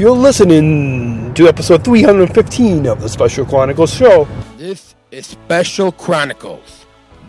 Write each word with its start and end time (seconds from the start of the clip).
You're 0.00 0.12
listening 0.12 1.34
to 1.34 1.46
episode 1.46 1.84
315 1.84 2.86
of 2.86 3.02
the 3.02 3.08
Special 3.10 3.44
Chronicles 3.44 3.92
show. 3.92 4.26
This 4.56 4.94
is 5.10 5.26
Special 5.26 5.92
Chronicles, 5.92 6.86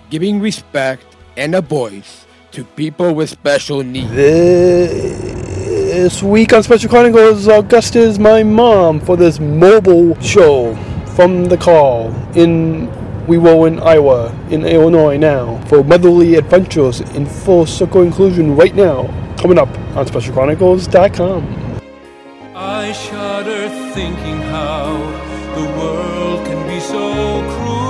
giving 0.09 0.39
respect 0.39 1.03
and 1.35 1.53
a 1.53 1.59
voice 1.59 2.25
to 2.53 2.63
people 2.63 3.13
with 3.13 3.29
special 3.29 3.83
needs. 3.83 4.09
This 4.11 6.23
week 6.23 6.53
on 6.53 6.63
Special 6.63 6.89
Chronicles, 6.89 7.49
our 7.49 7.61
guest 7.61 7.97
is 7.97 8.17
my 8.17 8.41
mom 8.41 9.01
for 9.01 9.17
this 9.17 9.37
mobile 9.37 10.17
show 10.21 10.73
from 11.17 11.43
the 11.43 11.57
call 11.57 12.15
in 12.37 12.89
we 13.27 13.37
were 13.37 13.67
in 13.67 13.81
Iowa, 13.81 14.33
in 14.49 14.65
Illinois 14.65 15.17
now, 15.17 15.61
for 15.65 15.83
motherly 15.83 16.35
adventures 16.35 17.01
in 17.01 17.25
full 17.25 17.65
circle 17.65 18.03
inclusion 18.03 18.55
right 18.55 18.73
now, 18.73 19.07
coming 19.37 19.57
up 19.57 19.67
on 19.97 20.05
SpecialChronicles.com. 20.05 21.70
I 22.63 22.91
shudder 22.91 23.69
thinking 23.95 24.37
how 24.37 24.93
the 25.55 25.63
world 25.79 26.45
can 26.45 26.67
be 26.67 26.79
so 26.79 27.41
cruel. 27.53 27.81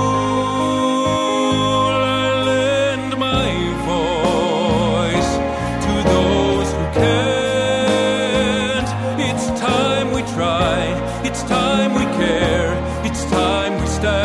I 1.92 2.42
lend 2.42 3.18
my 3.18 3.52
voice 3.84 5.30
to 5.84 5.92
those 6.08 6.68
who 6.72 6.84
can't. 7.00 8.88
It's 9.20 9.46
time 9.60 10.08
we 10.14 10.22
try, 10.32 10.78
it's 11.22 11.42
time 11.42 11.92
we 11.92 12.04
care, 12.16 12.72
it's 13.04 13.24
time 13.26 13.78
we 13.78 13.86
stand. 13.88 14.22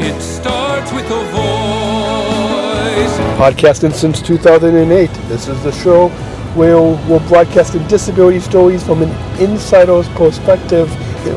It 0.00 0.22
starts 0.22 0.92
with 0.92 1.10
a 1.10 1.24
voice. 1.34 3.14
Podcasting 3.36 3.92
since 3.92 4.22
2008. 4.22 5.10
This 5.26 5.48
is 5.48 5.60
the 5.64 5.72
show 5.72 6.12
where 6.54 6.80
we're 6.80 7.26
broadcasting 7.28 7.86
disability 7.88 8.38
stories 8.40 8.82
from 8.84 9.02
an 9.02 9.10
insider's 9.40 10.08
perspective. 10.10 10.90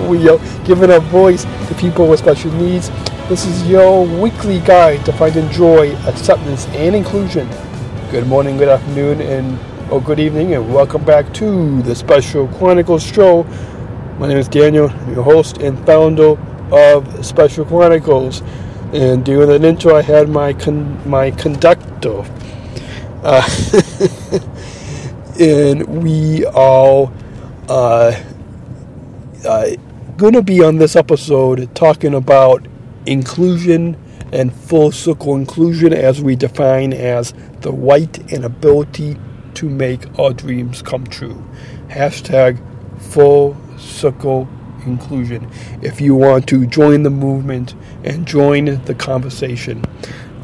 We 0.09 0.27
are 0.27 0.37
giving 0.65 0.91
a 0.91 0.99
voice 0.99 1.43
to 1.67 1.75
people 1.75 2.07
with 2.07 2.19
special 2.19 2.51
needs. 2.51 2.89
This 3.29 3.45
is 3.45 3.67
your 3.67 4.05
weekly 4.05 4.59
guide 4.59 5.05
to 5.05 5.13
finding 5.13 5.49
joy, 5.51 5.95
acceptance, 6.05 6.67
and 6.67 6.95
inclusion. 6.95 7.47
Good 8.11 8.27
morning, 8.27 8.57
good 8.57 8.67
afternoon, 8.67 9.21
and 9.21 9.57
or 9.91 10.01
good 10.01 10.19
evening, 10.19 10.53
and 10.53 10.73
welcome 10.73 11.05
back 11.05 11.33
to 11.35 11.81
the 11.83 11.95
Special 11.95 12.47
Chronicles 12.49 13.03
show. 13.03 13.43
My 14.19 14.27
name 14.27 14.37
is 14.37 14.49
Daniel, 14.49 14.89
I'm 14.89 15.13
your 15.13 15.23
host 15.23 15.59
and 15.59 15.77
founder 15.85 16.37
of 16.71 17.25
Special 17.25 17.63
Chronicles. 17.65 18.41
And 18.93 19.23
during 19.23 19.47
that 19.47 19.63
intro, 19.63 19.95
I 19.95 20.01
had 20.01 20.27
my 20.27 20.53
con- 20.53 21.09
my 21.09 21.31
conductor. 21.31 22.25
Uh, 23.23 23.41
and 25.39 26.03
we 26.03 26.45
are 26.45 27.11
uh, 27.67 28.23
uh, 29.45 29.69
going 30.17 30.33
to 30.33 30.41
be 30.41 30.63
on 30.63 30.77
this 30.77 30.95
episode 30.95 31.73
talking 31.75 32.13
about 32.13 32.65
inclusion 33.05 33.97
and 34.31 34.53
full 34.53 34.91
circle 34.91 35.35
inclusion 35.35 35.93
as 35.93 36.21
we 36.21 36.35
define 36.35 36.93
as 36.93 37.33
the 37.61 37.71
right 37.71 38.31
and 38.31 38.45
ability 38.45 39.17
to 39.55 39.69
make 39.69 40.17
our 40.19 40.33
dreams 40.33 40.81
come 40.81 41.05
true. 41.05 41.43
Hashtag 41.87 42.61
full 42.99 43.57
circle 43.77 44.47
inclusion. 44.85 45.49
If 45.81 45.99
you 45.99 46.15
want 46.15 46.47
to 46.47 46.65
join 46.65 47.03
the 47.03 47.09
movement 47.09 47.75
and 48.03 48.25
join 48.25 48.65
the 48.85 48.95
conversation, 48.95 49.83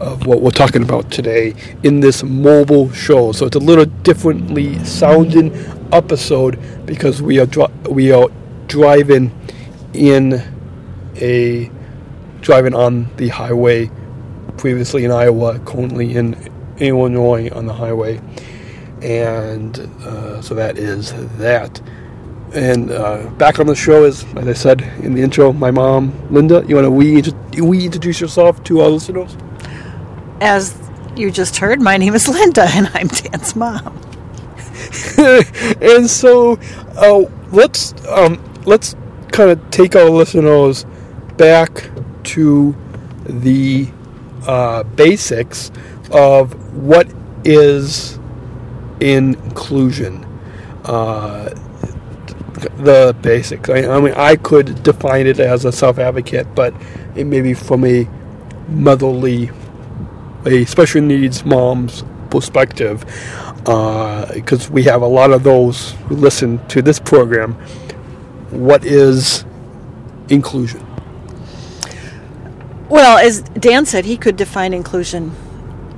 of 0.01 0.25
what 0.25 0.41
we're 0.41 0.49
talking 0.49 0.81
about 0.81 1.11
today 1.11 1.53
in 1.83 1.99
this 1.99 2.23
mobile 2.23 2.91
show. 2.91 3.31
So 3.31 3.45
it's 3.45 3.55
a 3.55 3.59
little 3.59 3.85
differently 3.85 4.83
sounding 4.83 5.53
episode 5.91 6.59
because 6.85 7.21
we 7.21 7.39
are 7.39 7.45
dri- 7.45 7.67
we 7.89 8.11
are 8.11 8.27
driving 8.67 9.31
in 9.93 10.41
a 11.17 11.69
driving 12.41 12.73
on 12.73 13.09
the 13.17 13.29
highway. 13.29 13.91
Previously 14.57 15.05
in 15.05 15.11
Iowa, 15.11 15.59
currently 15.59 16.15
in 16.15 16.35
Illinois 16.77 17.49
on 17.49 17.65
the 17.65 17.73
highway, 17.73 18.19
and 19.01 19.79
uh, 20.03 20.41
so 20.41 20.55
that 20.55 20.77
is 20.77 21.13
that. 21.37 21.81
And 22.53 22.91
uh, 22.91 23.29
back 23.37 23.59
on 23.59 23.65
the 23.67 23.75
show 23.75 24.03
is, 24.03 24.25
as 24.35 24.47
I 24.47 24.53
said 24.53 24.81
in 25.03 25.13
the 25.13 25.21
intro, 25.21 25.53
my 25.53 25.71
mom, 25.71 26.11
Linda. 26.29 26.63
You 26.67 26.75
want 26.75 26.85
to 26.85 26.91
we 26.91 27.21
we 27.61 27.85
introduce 27.85 28.19
yourself 28.19 28.63
to 28.65 28.81
our 28.81 28.89
listeners? 28.89 29.35
As 30.41 30.75
you 31.15 31.29
just 31.29 31.57
heard, 31.57 31.79
my 31.79 31.97
name 31.97 32.15
is 32.15 32.27
Linda, 32.27 32.63
and 32.63 32.89
I'm 32.95 33.07
Dan's 33.07 33.55
mom. 33.55 33.95
and 35.79 36.09
so, 36.09 36.57
uh, 36.97 37.25
let's 37.51 37.93
um, 38.07 38.43
let's 38.65 38.95
kind 39.31 39.51
of 39.51 39.69
take 39.69 39.95
our 39.95 40.09
listeners 40.09 40.87
back 41.37 41.91
to 42.23 42.75
the 43.25 43.87
uh, 44.47 44.81
basics 44.81 45.69
of 46.11 46.53
what 46.75 47.07
is 47.43 48.17
inclusion. 48.99 50.25
Uh, 50.85 51.49
the 52.79 53.15
basics. 53.21 53.69
I, 53.69 53.87
I 53.87 53.99
mean, 53.99 54.15
I 54.15 54.37
could 54.37 54.81
define 54.81 55.27
it 55.27 55.39
as 55.39 55.65
a 55.65 55.71
self-advocate, 55.71 56.55
but 56.55 56.73
it 57.15 57.25
may 57.25 57.41
be 57.41 57.53
from 57.53 57.85
a 57.85 58.07
motherly 58.69 59.51
a 60.45 60.65
special 60.65 61.01
needs 61.01 61.45
mom's 61.45 62.03
perspective 62.29 63.05
because 63.57 64.69
uh, 64.69 64.71
we 64.71 64.83
have 64.83 65.01
a 65.01 65.07
lot 65.07 65.31
of 65.31 65.43
those 65.43 65.91
who 66.07 66.15
listen 66.15 66.65
to 66.67 66.81
this 66.81 66.99
program. 66.99 67.53
What 68.49 68.85
is 68.85 69.45
inclusion? 70.29 70.85
Well, 72.89 73.17
as 73.17 73.41
Dan 73.41 73.85
said, 73.85 74.05
he 74.05 74.17
could 74.17 74.35
define 74.35 74.73
inclusion 74.73 75.31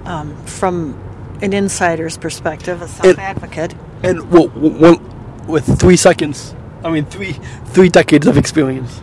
um, 0.05 0.35
from 0.45 0.99
an 1.41 1.53
insider's 1.53 2.17
perspective, 2.17 2.81
a 2.81 2.87
self 2.87 3.17
advocate. 3.17 3.73
And, 4.03 4.19
and 4.19 4.31
well, 4.31 4.49
one, 4.49 5.47
with 5.47 5.79
three 5.79 5.97
seconds, 5.97 6.53
I 6.83 6.91
mean, 6.91 7.05
three, 7.05 7.33
three 7.67 7.89
decades 7.89 8.27
of 8.27 8.37
experience. 8.37 9.01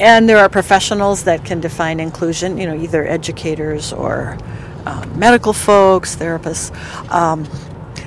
And 0.00 0.26
there 0.26 0.38
are 0.38 0.48
professionals 0.48 1.24
that 1.24 1.44
can 1.44 1.60
define 1.60 2.00
inclusion, 2.00 2.56
you 2.56 2.66
know, 2.66 2.74
either 2.74 3.06
educators 3.06 3.92
or 3.92 4.38
uh, 4.86 5.06
medical 5.14 5.52
folks, 5.52 6.16
therapists. 6.16 6.74
Um, 7.12 7.46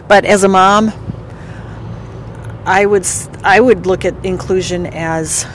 but 0.07 0.25
as 0.25 0.43
a 0.43 0.47
mom, 0.47 0.91
I 2.65 2.85
would 2.85 3.05
I 3.43 3.59
would 3.59 3.85
look 3.85 4.05
at 4.05 4.25
inclusion 4.25 4.87
as 4.87 5.45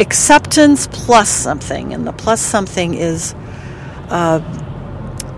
acceptance 0.00 0.86
plus 0.90 1.28
something, 1.28 1.92
and 1.92 2.06
the 2.06 2.12
plus 2.12 2.40
something 2.40 2.94
is 2.94 3.34
uh, 4.08 4.40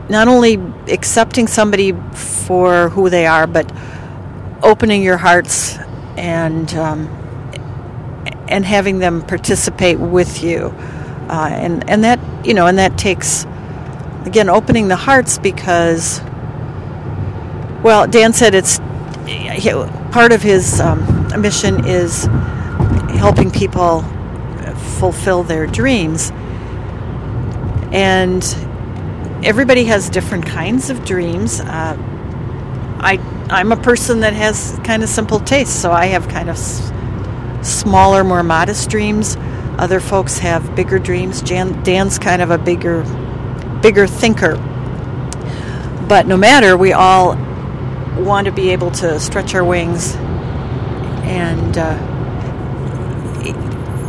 not 0.08 0.28
only 0.28 0.54
accepting 0.88 1.48
somebody 1.48 1.92
for 2.14 2.90
who 2.90 3.10
they 3.10 3.26
are, 3.26 3.48
but 3.48 3.70
opening 4.62 5.02
your 5.02 5.16
hearts 5.16 5.76
and 6.16 6.72
um, 6.74 7.08
and 8.50 8.65
having 8.65 8.99
them 8.99 9.22
participate 9.22 9.99
with 9.99 10.43
you. 10.43 10.75
Uh, 11.28 11.49
and, 11.53 11.88
and 11.88 12.05
that, 12.05 12.19
you 12.44 12.55
know, 12.55 12.66
and 12.66 12.78
that 12.78 12.99
takes, 12.99 13.44
again, 14.25 14.49
opening 14.49 14.88
the 14.88 14.97
hearts 14.97 15.38
because, 15.38 16.21
well, 17.83 18.06
Dan 18.06 18.33
said 18.33 18.55
it's 18.55 18.81
part 20.12 20.33
of 20.33 20.43
his 20.43 20.81
um, 20.81 21.28
mission 21.41 21.87
is 21.87 22.25
helping 23.16 23.50
people 23.50 24.03
fulfill 24.99 25.43
their 25.44 25.67
dreams. 25.67 26.32
And 27.93 28.43
everybody 29.43 29.84
has 29.84 30.11
different 30.11 30.47
kinds 30.47 30.91
of 30.91 31.05
dreams. 31.05 31.61
Uh, 31.61 31.97
I, 33.03 33.19
I'm 33.50 33.72
a 33.72 33.77
person 33.77 34.21
that 34.21 34.32
has 34.34 34.78
kind 34.84 35.03
of 35.03 35.09
simple 35.09 35.41
tastes, 35.41 35.75
so 35.75 35.91
I 35.91 36.06
have 36.06 36.28
kind 36.28 36.50
of 36.50 36.59
smaller, 37.62 38.24
more 38.24 38.42
modest 38.42 38.90
dreams. 38.90 39.36
Other 39.78 40.00
folks 40.00 40.38
have 40.38 40.74
bigger 40.74 40.98
dreams. 40.98 41.42
Jan, 41.42 41.82
Dan's 41.82 42.18
kind 42.18 42.42
of 42.42 42.50
a 42.50 42.58
bigger, 42.58 43.02
bigger 43.82 44.06
thinker. 44.06 44.56
But 46.08 46.26
no 46.26 46.36
matter, 46.36 46.76
we 46.76 46.92
all 46.92 47.36
want 48.18 48.46
to 48.46 48.52
be 48.52 48.70
able 48.70 48.90
to 48.90 49.18
stretch 49.20 49.54
our 49.54 49.64
wings, 49.64 50.16
and 51.24 51.78
uh, 51.78 51.96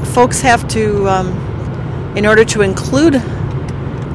folks 0.05 0.41
have 0.41 0.67
to, 0.69 1.07
um, 1.07 1.29
in 2.17 2.25
order 2.25 2.43
to 2.43 2.61
include 2.61 3.15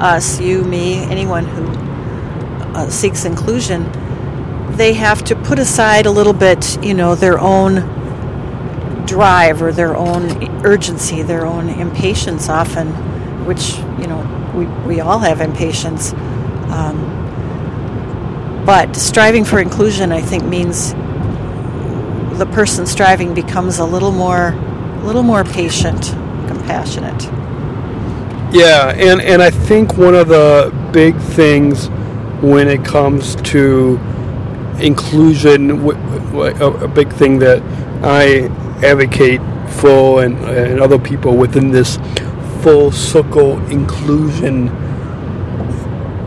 us, 0.00 0.40
you, 0.40 0.62
me, 0.64 1.04
anyone 1.04 1.46
who 1.46 1.66
uh, 2.74 2.90
seeks 2.90 3.24
inclusion, 3.24 3.90
they 4.72 4.92
have 4.92 5.24
to 5.24 5.34
put 5.34 5.58
aside 5.58 6.04
a 6.04 6.10
little 6.10 6.34
bit, 6.34 6.84
you 6.84 6.92
know, 6.92 7.14
their 7.14 7.38
own 7.38 7.95
drive 9.06 9.62
or 9.62 9.72
their 9.72 9.96
own 9.96 10.64
urgency, 10.66 11.22
their 11.22 11.46
own 11.46 11.68
impatience 11.68 12.48
often, 12.48 12.88
which, 13.46 13.76
you 14.00 14.06
know, 14.06 14.52
we, 14.54 14.66
we 14.86 15.00
all 15.00 15.18
have 15.18 15.40
impatience. 15.40 16.12
Um, 16.72 17.14
but 18.66 18.96
striving 18.96 19.44
for 19.44 19.60
inclusion, 19.60 20.12
I 20.12 20.20
think, 20.20 20.44
means 20.44 20.92
the 22.38 22.48
person 22.52 22.86
striving 22.86 23.32
becomes 23.34 23.78
a 23.78 23.84
little 23.84 24.10
more, 24.10 24.48
a 24.48 25.04
little 25.04 25.22
more 25.22 25.44
patient, 25.44 26.02
compassionate. 26.48 27.22
Yeah, 28.52 28.92
and, 28.96 29.20
and 29.20 29.42
I 29.42 29.50
think 29.50 29.96
one 29.96 30.14
of 30.14 30.28
the 30.28 30.72
big 30.92 31.16
things 31.16 31.88
when 32.42 32.68
it 32.68 32.84
comes 32.84 33.36
to 33.36 33.98
inclusion, 34.80 35.70
a 35.88 36.88
big 36.88 37.12
thing 37.12 37.38
that 37.38 37.62
I 38.02 38.50
advocate 38.82 39.40
for 39.80 40.24
and, 40.24 40.36
and 40.44 40.80
other 40.80 40.98
people 40.98 41.36
within 41.36 41.70
this 41.70 41.98
full 42.62 42.90
circle 42.90 43.58
inclusion 43.68 44.68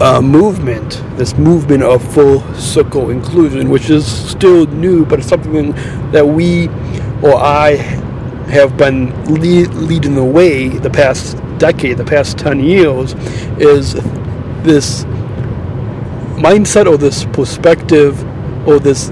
uh, 0.02 0.22
movement, 0.22 1.04
this 1.18 1.38
movement 1.38 1.84
of 1.84 2.02
full 2.14 2.42
circle 2.54 3.10
inclusion, 3.10 3.70
which 3.70 3.90
is 3.90 4.06
still 4.06 4.66
new, 4.68 5.06
but 5.06 5.20
it's 5.20 5.28
something 5.28 5.72
that 6.12 6.26
we 6.26 6.70
or 7.22 7.36
I 7.36 7.76
have 8.50 8.78
been 8.78 9.12
lead, 9.26 9.68
leading 9.74 10.16
the 10.16 10.24
way 10.24 10.70
the 10.70 10.90
past 10.90 11.38
decade, 11.58 11.98
the 11.98 12.06
past 12.06 12.38
10 12.38 12.62
years, 12.62 13.14
is 13.60 13.94
this 14.64 15.04
mindset 16.40 16.86
or 16.86 16.98
this 16.98 17.26
perspective 17.26 18.24
or 18.68 18.80
this 18.80 19.12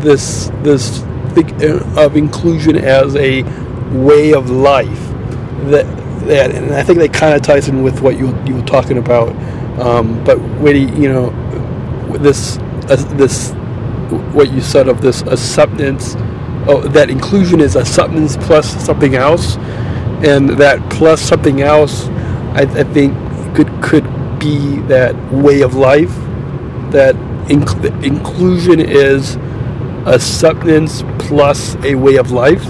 this 0.00 0.50
this 0.62 1.00
uh, 1.36 2.04
of 2.04 2.16
inclusion 2.16 2.76
as 2.76 3.16
a 3.16 3.42
way 3.92 4.32
of 4.32 4.50
life. 4.50 5.00
That 5.70 5.86
that 6.26 6.54
and 6.54 6.74
I 6.74 6.82
think 6.82 6.98
that 6.98 7.12
kind 7.12 7.34
of 7.34 7.42
ties 7.42 7.68
in 7.68 7.82
with 7.82 8.00
what 8.00 8.18
you 8.18 8.36
you 8.46 8.56
were 8.56 8.62
talking 8.66 8.98
about. 8.98 9.34
Um, 9.80 10.22
but 10.24 10.38
really 10.60 10.90
you 11.00 11.08
know 11.08 11.30
this 12.18 12.58
uh, 12.88 12.96
this 13.16 13.52
what 14.32 14.52
you 14.52 14.60
said 14.60 14.88
of 14.88 15.00
this 15.00 15.22
acceptance 15.22 16.14
oh, 16.66 16.82
that 16.88 17.10
inclusion 17.10 17.60
is 17.60 17.76
acceptance 17.76 18.36
plus 18.36 18.84
something 18.84 19.14
else. 19.14 19.56
And 20.20 20.50
that 20.50 20.90
plus 20.90 21.20
something 21.20 21.62
else 21.62 22.06
I, 22.54 22.62
I 22.62 22.84
think 22.84 23.14
could 23.54 23.70
could 23.82 24.04
be 24.38 24.80
that 24.82 25.14
way 25.32 25.62
of 25.62 25.74
life. 25.74 26.14
That 26.90 27.14
inc- 27.48 28.02
inclusion 28.02 28.80
is 28.80 29.36
acceptance 30.06 31.02
plus 31.18 31.74
a 31.84 31.94
way 31.94 32.16
of 32.16 32.30
life? 32.30 32.64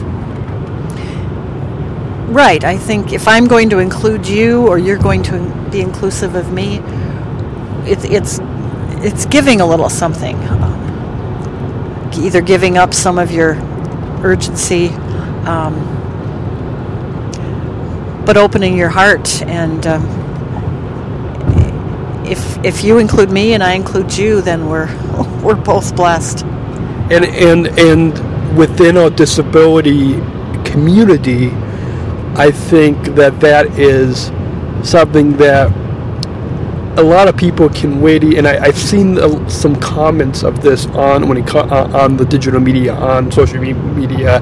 Right. 2.29 2.63
I 2.63 2.77
think 2.77 3.13
if 3.13 3.27
I'm 3.27 3.47
going 3.47 3.71
to 3.71 3.79
include 3.79 4.29
you 4.29 4.67
or 4.67 4.79
you're 4.79 4.99
going 4.99 5.23
to 5.25 5.69
be 5.71 5.81
inclusive 5.81 6.35
of 6.35 6.53
me, 6.53 6.79
it's 7.87 8.05
it's 8.05 8.39
it's 9.03 9.27
giving 9.27 9.61
a 9.61 9.67
little 9.67 9.89
something. 9.89 10.37
Um, 10.49 10.77
either 12.15 12.41
giving 12.41 12.77
up 12.77 12.93
some 12.93 13.19
of 13.19 13.31
your 13.31 13.55
urgency, 14.23 14.89
um, 15.47 15.75
but 18.27 18.37
opening 18.37 18.77
your 18.77 18.91
heart 18.91 19.43
and. 19.43 19.87
Um, 19.87 20.19
if 22.29 22.63
if 22.63 22.85
you 22.85 22.99
include 22.99 23.31
me 23.31 23.55
and 23.55 23.63
I 23.63 23.73
include 23.73 24.15
you, 24.17 24.43
then 24.43 24.69
we're 24.69 24.89
we're 25.43 25.55
both 25.55 25.97
blessed. 25.97 26.45
And 27.11 27.25
and 27.25 27.67
and 27.79 28.57
within 28.59 28.97
our 28.97 29.11
disability 29.11 30.15
community, 30.65 31.51
I 32.37 32.51
think 32.51 33.15
that 33.17 33.41
that 33.41 33.67
is 33.79 34.31
something 34.89 35.37
that 35.39 35.73
a 36.99 37.03
lot 37.03 37.29
of 37.29 37.37
people 37.37 37.69
can 37.69 38.01
wait. 38.01 38.25
And 38.25 38.47
I, 38.47 38.67
have 38.67 38.77
seen 38.79 39.19
uh, 39.19 39.49
some 39.49 39.77
comments 39.77 40.43
of 40.43 40.63
this 40.63 40.87
on 40.87 41.29
when 41.29 41.39
it, 41.39 41.55
uh, 41.55 41.89
on 41.95 42.17
the 42.17 42.25
digital 42.25 42.61
media, 42.61 42.95
on 42.95 43.31
social 43.33 43.61
media, 43.61 44.41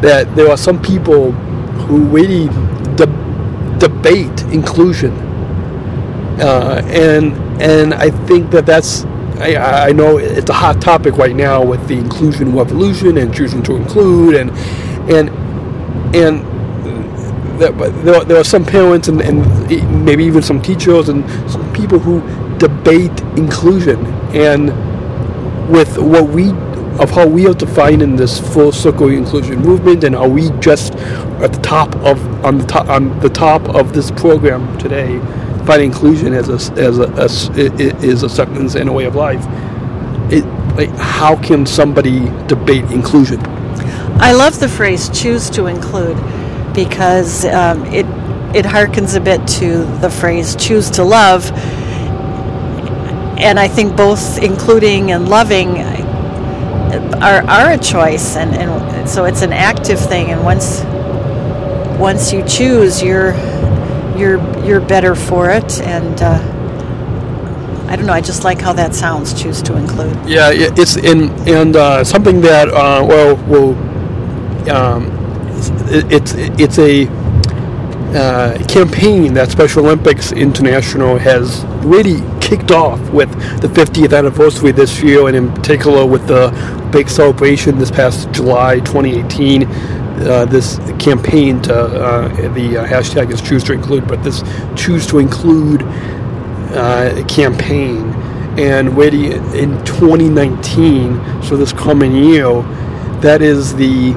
that 0.00 0.34
there 0.36 0.48
are 0.48 0.56
some 0.56 0.80
people 0.80 1.32
who 1.32 1.98
really 2.04 2.46
de- 2.96 3.78
debate 3.78 4.42
inclusion 4.52 5.26
uh, 6.40 6.82
and 6.86 7.32
and 7.62 7.94
I 7.94 8.10
think 8.10 8.50
that 8.50 8.66
that's 8.66 9.04
I, 9.38 9.88
I, 9.88 9.92
know 9.92 10.18
it's 10.18 10.48
a 10.50 10.54
hot 10.54 10.80
topic 10.80 11.16
right 11.16 11.36
now 11.36 11.62
with 11.64 11.86
the 11.88 11.94
inclusion 11.94 12.54
revolution 12.56 13.18
and 13.18 13.34
choosing 13.34 13.62
to 13.64 13.76
include 13.76 14.34
and 14.34 14.50
and 15.10 15.28
and 16.16 16.44
there, 17.60 17.72
there 18.24 18.36
are 18.38 18.44
some 18.44 18.64
parents 18.64 19.08
and, 19.08 19.20
and 19.20 20.04
maybe 20.04 20.24
even 20.24 20.42
some 20.42 20.60
teachers 20.60 21.08
and 21.08 21.28
some 21.50 21.72
people 21.72 21.98
who 21.98 22.20
debate 22.58 23.20
inclusion 23.36 24.04
and 24.34 24.68
with 25.70 25.98
what 25.98 26.28
we 26.28 26.50
of 27.00 27.10
how 27.10 27.26
we 27.26 27.46
are 27.46 27.54
defining 27.54 28.16
this 28.16 28.38
full 28.54 28.72
circle 28.72 29.08
inclusion 29.10 29.60
movement 29.60 30.02
and 30.04 30.16
are 30.16 30.28
we 30.28 30.50
just 30.60 30.94
at 31.42 31.52
the 31.52 31.60
top 31.60 31.94
of 31.96 32.18
on 32.44 32.58
the 32.58 32.66
top 32.66 32.88
on 32.88 33.18
the 33.20 33.28
top 33.28 33.62
of 33.74 33.92
this 33.92 34.10
program 34.12 34.78
today 34.78 35.18
find 35.66 35.82
inclusion 35.82 36.32
as 36.32 36.48
a, 36.48 36.72
as 36.80 36.98
a, 36.98 37.04
a 37.20 37.24
is 38.02 38.22
acceptance 38.22 38.76
and 38.76 38.88
a 38.88 38.92
way 38.92 39.04
of 39.04 39.14
life. 39.14 39.44
It, 40.32 40.44
like, 40.76 40.90
how 40.90 41.36
can 41.36 41.66
somebody 41.66 42.20
debate 42.46 42.84
inclusion? 42.90 43.40
I 44.18 44.32
love 44.32 44.58
the 44.60 44.68
phrase 44.68 45.08
"choose 45.10 45.50
to 45.50 45.66
include" 45.66 46.16
because 46.74 47.44
um, 47.44 47.84
it 47.86 48.06
it 48.54 48.64
harkens 48.64 49.16
a 49.16 49.20
bit 49.20 49.46
to 49.60 49.84
the 50.00 50.10
phrase 50.10 50.56
"choose 50.56 50.90
to 50.92 51.04
love," 51.04 51.50
and 53.38 53.58
I 53.58 53.68
think 53.68 53.96
both 53.96 54.38
including 54.42 55.10
and 55.12 55.28
loving 55.28 55.78
are, 57.20 57.42
are 57.44 57.72
a 57.72 57.78
choice, 57.78 58.36
and, 58.36 58.54
and 58.54 59.08
so 59.08 59.24
it's 59.24 59.42
an 59.42 59.52
active 59.52 59.98
thing. 59.98 60.30
And 60.30 60.44
once 60.44 60.82
once 61.98 62.32
you 62.32 62.42
choose, 62.44 63.02
you're 63.02 63.32
you're 64.18 64.64
you're 64.64 64.80
better 64.80 65.14
for 65.14 65.50
it 65.50 65.80
and 65.80 66.22
uh, 66.22 66.38
I 67.88 67.96
don't 67.96 68.06
know 68.06 68.12
I 68.12 68.20
just 68.20 68.44
like 68.44 68.60
how 68.60 68.72
that 68.72 68.94
sounds 68.94 69.40
choose 69.40 69.62
to 69.62 69.76
include. 69.76 70.16
Yeah 70.28 70.50
it's 70.52 70.96
in 70.96 71.30
and 71.48 71.76
uh, 71.76 72.04
something 72.04 72.40
that 72.42 72.68
uh, 72.68 73.04
well 73.06 73.36
will 73.46 73.74
um, 74.70 75.10
it's 75.88 76.34
it's 76.36 76.78
a 76.78 77.06
uh, 78.16 78.64
campaign 78.66 79.34
that 79.34 79.50
Special 79.50 79.84
Olympics 79.84 80.32
International 80.32 81.18
has 81.18 81.64
really 81.84 82.22
kicked 82.40 82.70
off 82.70 83.00
with 83.10 83.30
the 83.60 83.68
50th 83.68 84.16
anniversary 84.16 84.72
this 84.72 85.02
year, 85.02 85.26
and 85.26 85.36
in 85.36 85.52
particular 85.52 86.06
with 86.06 86.26
the 86.26 86.50
big 86.92 87.08
celebration 87.08 87.78
this 87.78 87.90
past 87.90 88.30
July 88.32 88.78
2018 88.80 89.62
uh, 90.18 90.44
this 90.46 90.78
campaign 90.98 91.60
to 91.62 91.74
uh, 91.74 92.28
the 92.52 92.78
uh, 92.78 92.86
hashtag 92.86 93.32
is 93.32 93.40
choose 93.40 93.62
to 93.64 93.72
include, 93.72 94.06
but 94.06 94.22
this 94.22 94.42
choose 94.74 95.06
to 95.08 95.18
include 95.18 95.82
uh, 96.72 97.24
campaign. 97.28 98.12
And 98.58 98.96
in 98.98 99.84
2019, 99.84 101.42
so 101.42 101.56
this 101.56 101.72
coming 101.72 102.14
year, 102.14 102.62
that 103.20 103.42
is 103.42 103.74
the 103.74 104.14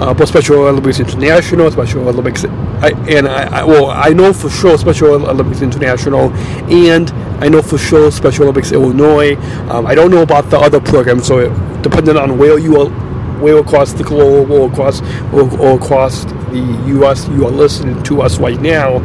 uh, 0.00 0.26
Special 0.26 0.60
Olympics 0.66 0.98
International, 0.98 1.70
Special 1.70 2.08
Olympics, 2.08 2.44
I, 2.44 2.92
and 3.08 3.28
I, 3.28 3.60
I, 3.60 3.64
well, 3.64 3.90
I 3.90 4.10
know 4.10 4.32
for 4.32 4.48
sure 4.48 4.78
Special 4.78 5.28
Olympics 5.28 5.60
International, 5.60 6.30
and 6.72 7.10
I 7.42 7.48
know 7.48 7.60
for 7.60 7.76
sure 7.76 8.10
Special 8.10 8.44
Olympics 8.44 8.72
Illinois. 8.72 9.36
Um, 9.68 9.86
I 9.86 9.94
don't 9.94 10.10
know 10.10 10.22
about 10.22 10.48
the 10.48 10.58
other 10.58 10.80
programs, 10.80 11.26
so 11.26 11.38
it, 11.38 11.82
depending 11.82 12.16
on 12.16 12.38
where 12.38 12.58
you 12.58 12.80
are 12.80 13.09
way 13.40 13.52
across 13.52 13.92
the 13.92 14.04
globe 14.04 14.50
across 14.72 15.00
or, 15.32 15.50
or 15.60 15.76
across 15.78 16.24
the 16.24 16.82
U.S. 16.88 17.28
You 17.28 17.46
are 17.46 17.50
listening 17.50 18.02
to 18.04 18.22
us 18.22 18.38
right 18.38 18.60
now. 18.60 18.96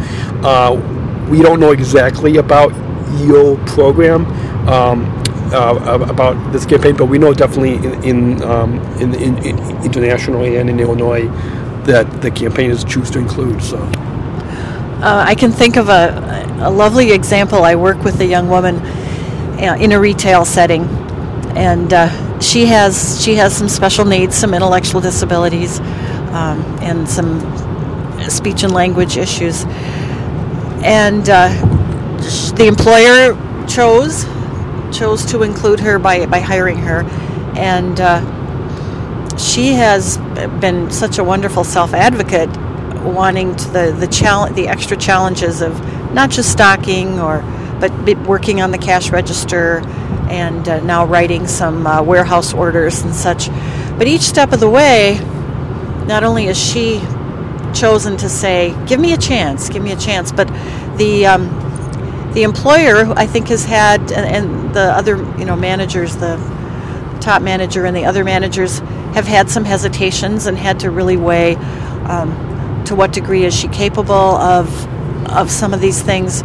Uh, 0.43 0.75
we 1.29 1.41
don't 1.41 1.59
know 1.59 1.71
exactly 1.71 2.37
about 2.37 2.71
your 3.25 3.57
program. 3.65 4.25
Um, 4.67 5.11
uh, 5.53 5.99
about 6.09 6.51
this 6.51 6.65
campaign, 6.65 6.95
but 6.97 7.05
we 7.05 7.19
know 7.19 7.31
definitely 7.31 7.75
in 7.75 8.03
in, 8.03 8.43
um, 8.43 8.79
in, 8.99 9.13
in, 9.13 9.37
in 9.45 9.83
internationally 9.83 10.57
and 10.57 10.69
in 10.71 10.79
Illinois 10.79 11.27
that 11.85 12.21
the 12.23 12.31
campaign 12.31 12.71
is 12.71 12.83
choose 12.83 13.11
to 13.11 13.19
include. 13.19 13.61
So. 13.61 13.77
Uh, 13.77 15.23
I 15.27 15.35
can 15.35 15.51
think 15.51 15.75
of 15.75 15.89
a, 15.89 16.47
a 16.61 16.71
lovely 16.71 17.11
example. 17.11 17.63
I 17.63 17.75
work 17.75 18.03
with 18.03 18.19
a 18.21 18.25
young 18.25 18.49
woman 18.49 18.77
uh, 18.77 19.77
in 19.79 19.91
a 19.91 19.99
retail 19.99 20.45
setting, 20.45 20.83
and 21.55 21.93
uh, 21.93 22.39
she 22.39 22.65
has 22.65 23.23
she 23.23 23.35
has 23.35 23.55
some 23.55 23.69
special 23.69 24.05
needs, 24.05 24.35
some 24.35 24.53
intellectual 24.53 25.01
disabilities, 25.01 25.79
um, 25.79 26.61
and 26.81 27.07
some 27.07 27.39
speech 28.29 28.63
and 28.63 28.73
language 28.73 29.17
issues. 29.17 29.63
And 30.83 31.27
uh, 31.29 31.49
the 32.55 32.65
employer 32.67 33.33
chose 33.67 34.25
chose 34.95 35.25
to 35.25 35.43
include 35.43 35.79
her 35.79 35.97
by 35.97 36.25
by 36.25 36.39
hiring 36.39 36.77
her, 36.79 37.03
and 37.55 37.99
uh, 37.99 39.37
she 39.37 39.73
has 39.73 40.17
been 40.59 40.91
such 40.91 41.17
a 41.17 41.23
wonderful 41.23 41.63
self 41.63 41.93
advocate, 41.93 42.49
wanting 43.03 43.55
to 43.55 43.69
the 43.69 43.95
the 43.97 44.07
challenge 44.07 44.55
the 44.55 44.67
extra 44.67 44.97
challenges 44.97 45.61
of 45.61 45.79
not 46.13 46.29
just 46.29 46.51
stocking 46.51 47.19
or 47.19 47.43
but 47.79 47.91
working 48.27 48.61
on 48.61 48.71
the 48.71 48.77
cash 48.77 49.11
register 49.11 49.79
and 50.29 50.67
uh, 50.67 50.79
now 50.81 51.05
writing 51.05 51.47
some 51.47 51.85
uh, 51.85 52.01
warehouse 52.01 52.53
orders 52.53 53.01
and 53.01 53.13
such. 53.13 53.49
But 53.97 54.07
each 54.07 54.21
step 54.21 54.51
of 54.51 54.59
the 54.59 54.69
way, 54.69 55.19
not 56.07 56.23
only 56.23 56.47
is 56.47 56.57
she 56.57 57.01
chosen 57.73 58.17
to 58.17 58.29
say, 58.29 58.75
"Give 58.87 58.99
me 58.99 59.13
a 59.13 59.17
chance, 59.17 59.69
give 59.69 59.83
me 59.83 59.91
a 59.91 59.97
chance," 59.97 60.31
but 60.31 60.47
the 60.97 61.25
um, 61.25 61.49
the 62.33 62.43
employer, 62.43 63.13
I 63.15 63.27
think, 63.27 63.47
has 63.47 63.63
had, 63.63 64.11
and, 64.11 64.25
and 64.25 64.75
the 64.75 64.91
other, 64.93 65.15
you 65.39 65.45
know, 65.45 65.55
managers, 65.55 66.17
the 66.17 66.35
top 67.21 67.41
manager 67.41 67.85
and 67.85 67.95
the 67.95 68.05
other 68.05 68.25
managers 68.25 68.79
have 69.15 69.25
had 69.25 69.49
some 69.49 69.63
hesitations 69.63 70.45
and 70.45 70.57
had 70.57 70.81
to 70.81 70.91
really 70.91 71.15
weigh 71.15 71.55
um, 71.55 72.83
to 72.85 72.95
what 72.95 73.13
degree 73.13 73.45
is 73.45 73.55
she 73.55 73.69
capable 73.69 74.13
of 74.13 74.67
of 75.27 75.49
some 75.49 75.73
of 75.73 75.81
these 75.81 76.01
things, 76.01 76.43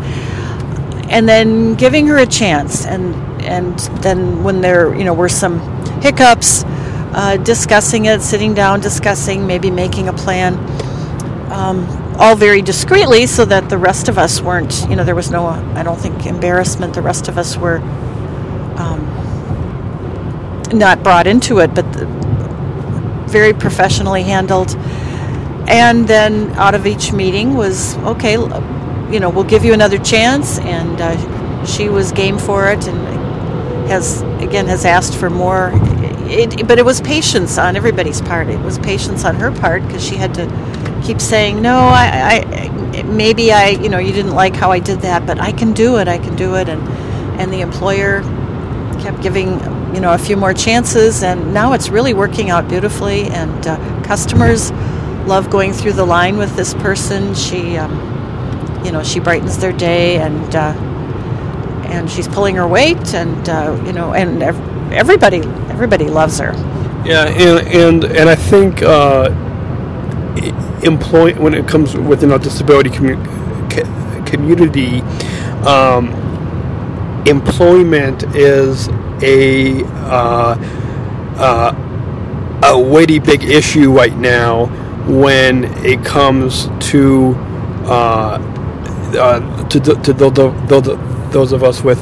and 1.10 1.28
then 1.28 1.74
giving 1.74 2.06
her 2.06 2.16
a 2.18 2.26
chance, 2.26 2.86
and 2.86 3.14
and 3.42 3.78
then 4.02 4.42
when 4.42 4.60
there, 4.60 4.94
you 4.94 5.04
know, 5.04 5.12
were 5.12 5.28
some 5.28 5.58
hiccups, 6.00 6.64
uh, 7.12 7.36
discussing 7.38 8.06
it, 8.06 8.22
sitting 8.22 8.54
down, 8.54 8.80
discussing, 8.80 9.46
maybe 9.46 9.70
making 9.70 10.08
a 10.08 10.12
plan. 10.12 10.54
Um, 11.50 12.00
all 12.20 12.36
very 12.36 12.60
discreetly 12.60 13.26
so 13.26 13.46
that 13.46 13.70
the 13.70 13.78
rest 13.78 14.08
of 14.08 14.18
us 14.18 14.42
weren't, 14.42 14.86
you 14.90 14.94
know, 14.94 15.04
there 15.04 15.14
was 15.14 15.30
no, 15.30 15.46
I 15.46 15.82
don't 15.82 15.98
think, 15.98 16.26
embarrassment. 16.26 16.92
The 16.92 17.00
rest 17.00 17.28
of 17.28 17.38
us 17.38 17.56
were 17.56 17.78
um, 18.76 19.00
not 20.72 21.02
brought 21.02 21.26
into 21.26 21.58
it, 21.60 21.74
but 21.74 21.90
the, 21.94 22.04
very 23.26 23.54
professionally 23.54 24.22
handled. 24.22 24.76
And 25.66 26.06
then 26.06 26.50
out 26.52 26.74
of 26.74 26.86
each 26.86 27.12
meeting 27.12 27.54
was, 27.54 27.96
okay, 27.98 28.36
you 29.12 29.20
know, 29.20 29.30
we'll 29.30 29.44
give 29.44 29.64
you 29.64 29.72
another 29.72 29.98
chance. 29.98 30.58
And 30.60 31.00
uh, 31.00 31.64
she 31.64 31.88
was 31.88 32.12
game 32.12 32.38
for 32.38 32.70
it 32.70 32.86
and 32.86 32.98
has, 33.88 34.22
again, 34.40 34.66
has 34.66 34.84
asked 34.84 35.14
for 35.16 35.30
more. 35.30 35.72
It, 36.32 36.68
but 36.68 36.78
it 36.78 36.84
was 36.84 37.00
patience 37.00 37.58
on 37.58 37.76
everybody's 37.76 38.20
part. 38.20 38.48
It 38.48 38.60
was 38.60 38.78
patience 38.78 39.24
on 39.24 39.34
her 39.36 39.50
part 39.50 39.82
because 39.82 40.04
she 40.06 40.16
had 40.16 40.32
to 40.34 40.46
keep 41.04 41.20
saying, 41.20 41.60
"No, 41.60 41.76
I, 41.76 42.44
I, 42.46 43.02
maybe 43.02 43.52
I, 43.52 43.70
you 43.70 43.88
know, 43.88 43.98
you 43.98 44.12
didn't 44.12 44.34
like 44.34 44.54
how 44.54 44.70
I 44.70 44.78
did 44.78 45.00
that, 45.00 45.26
but 45.26 45.40
I 45.40 45.50
can 45.50 45.72
do 45.72 45.98
it. 45.98 46.06
I 46.06 46.18
can 46.18 46.36
do 46.36 46.54
it." 46.54 46.68
And 46.68 46.80
and 47.40 47.52
the 47.52 47.62
employer 47.62 48.22
kept 49.00 49.22
giving, 49.22 49.58
you 49.94 50.00
know, 50.00 50.12
a 50.12 50.18
few 50.18 50.36
more 50.36 50.54
chances, 50.54 51.22
and 51.22 51.52
now 51.52 51.72
it's 51.72 51.88
really 51.88 52.14
working 52.14 52.50
out 52.50 52.68
beautifully. 52.68 53.24
And 53.24 53.66
uh, 53.66 53.76
customers 54.04 54.70
love 55.26 55.50
going 55.50 55.72
through 55.72 55.92
the 55.94 56.04
line 56.04 56.36
with 56.36 56.54
this 56.54 56.74
person. 56.74 57.34
She, 57.34 57.76
um, 57.76 57.90
you 58.84 58.92
know, 58.92 59.02
she 59.02 59.20
brightens 59.20 59.58
their 59.58 59.72
day, 59.72 60.18
and 60.18 60.54
uh, 60.54 60.72
and 61.86 62.10
she's 62.10 62.28
pulling 62.28 62.56
her 62.56 62.66
weight, 62.66 63.14
and 63.14 63.48
uh, 63.48 63.80
you 63.86 63.92
know, 63.92 64.14
and 64.14 64.42
everybody 64.92 65.38
everybody 65.68 66.08
loves 66.08 66.38
her. 66.38 66.52
Yeah, 67.04 67.26
and 67.26 67.66
and 67.68 68.04
and 68.04 68.28
I 68.28 68.34
think 68.34 68.82
uh, 68.82 69.30
employ 70.82 71.34
when 71.34 71.54
it 71.54 71.66
comes 71.68 71.96
within 71.96 72.32
our 72.32 72.38
disability 72.38 72.90
commu- 72.90 74.26
community, 74.26 75.00
um, 75.66 76.08
employment 77.26 78.22
is 78.34 78.88
a 79.22 79.82
uh, 79.84 80.56
uh, 81.36 82.60
a 82.62 82.78
weighty 82.78 83.18
big 83.18 83.44
issue 83.44 83.90
right 83.90 84.16
now 84.16 84.66
when 85.06 85.64
it 85.84 86.04
comes 86.04 86.68
to 86.90 87.34
uh, 87.86 88.38
uh 89.16 89.68
to, 89.68 89.80
to, 89.80 90.12
those 91.32 91.52
of 91.52 91.62
us 91.62 91.82
with 91.82 92.00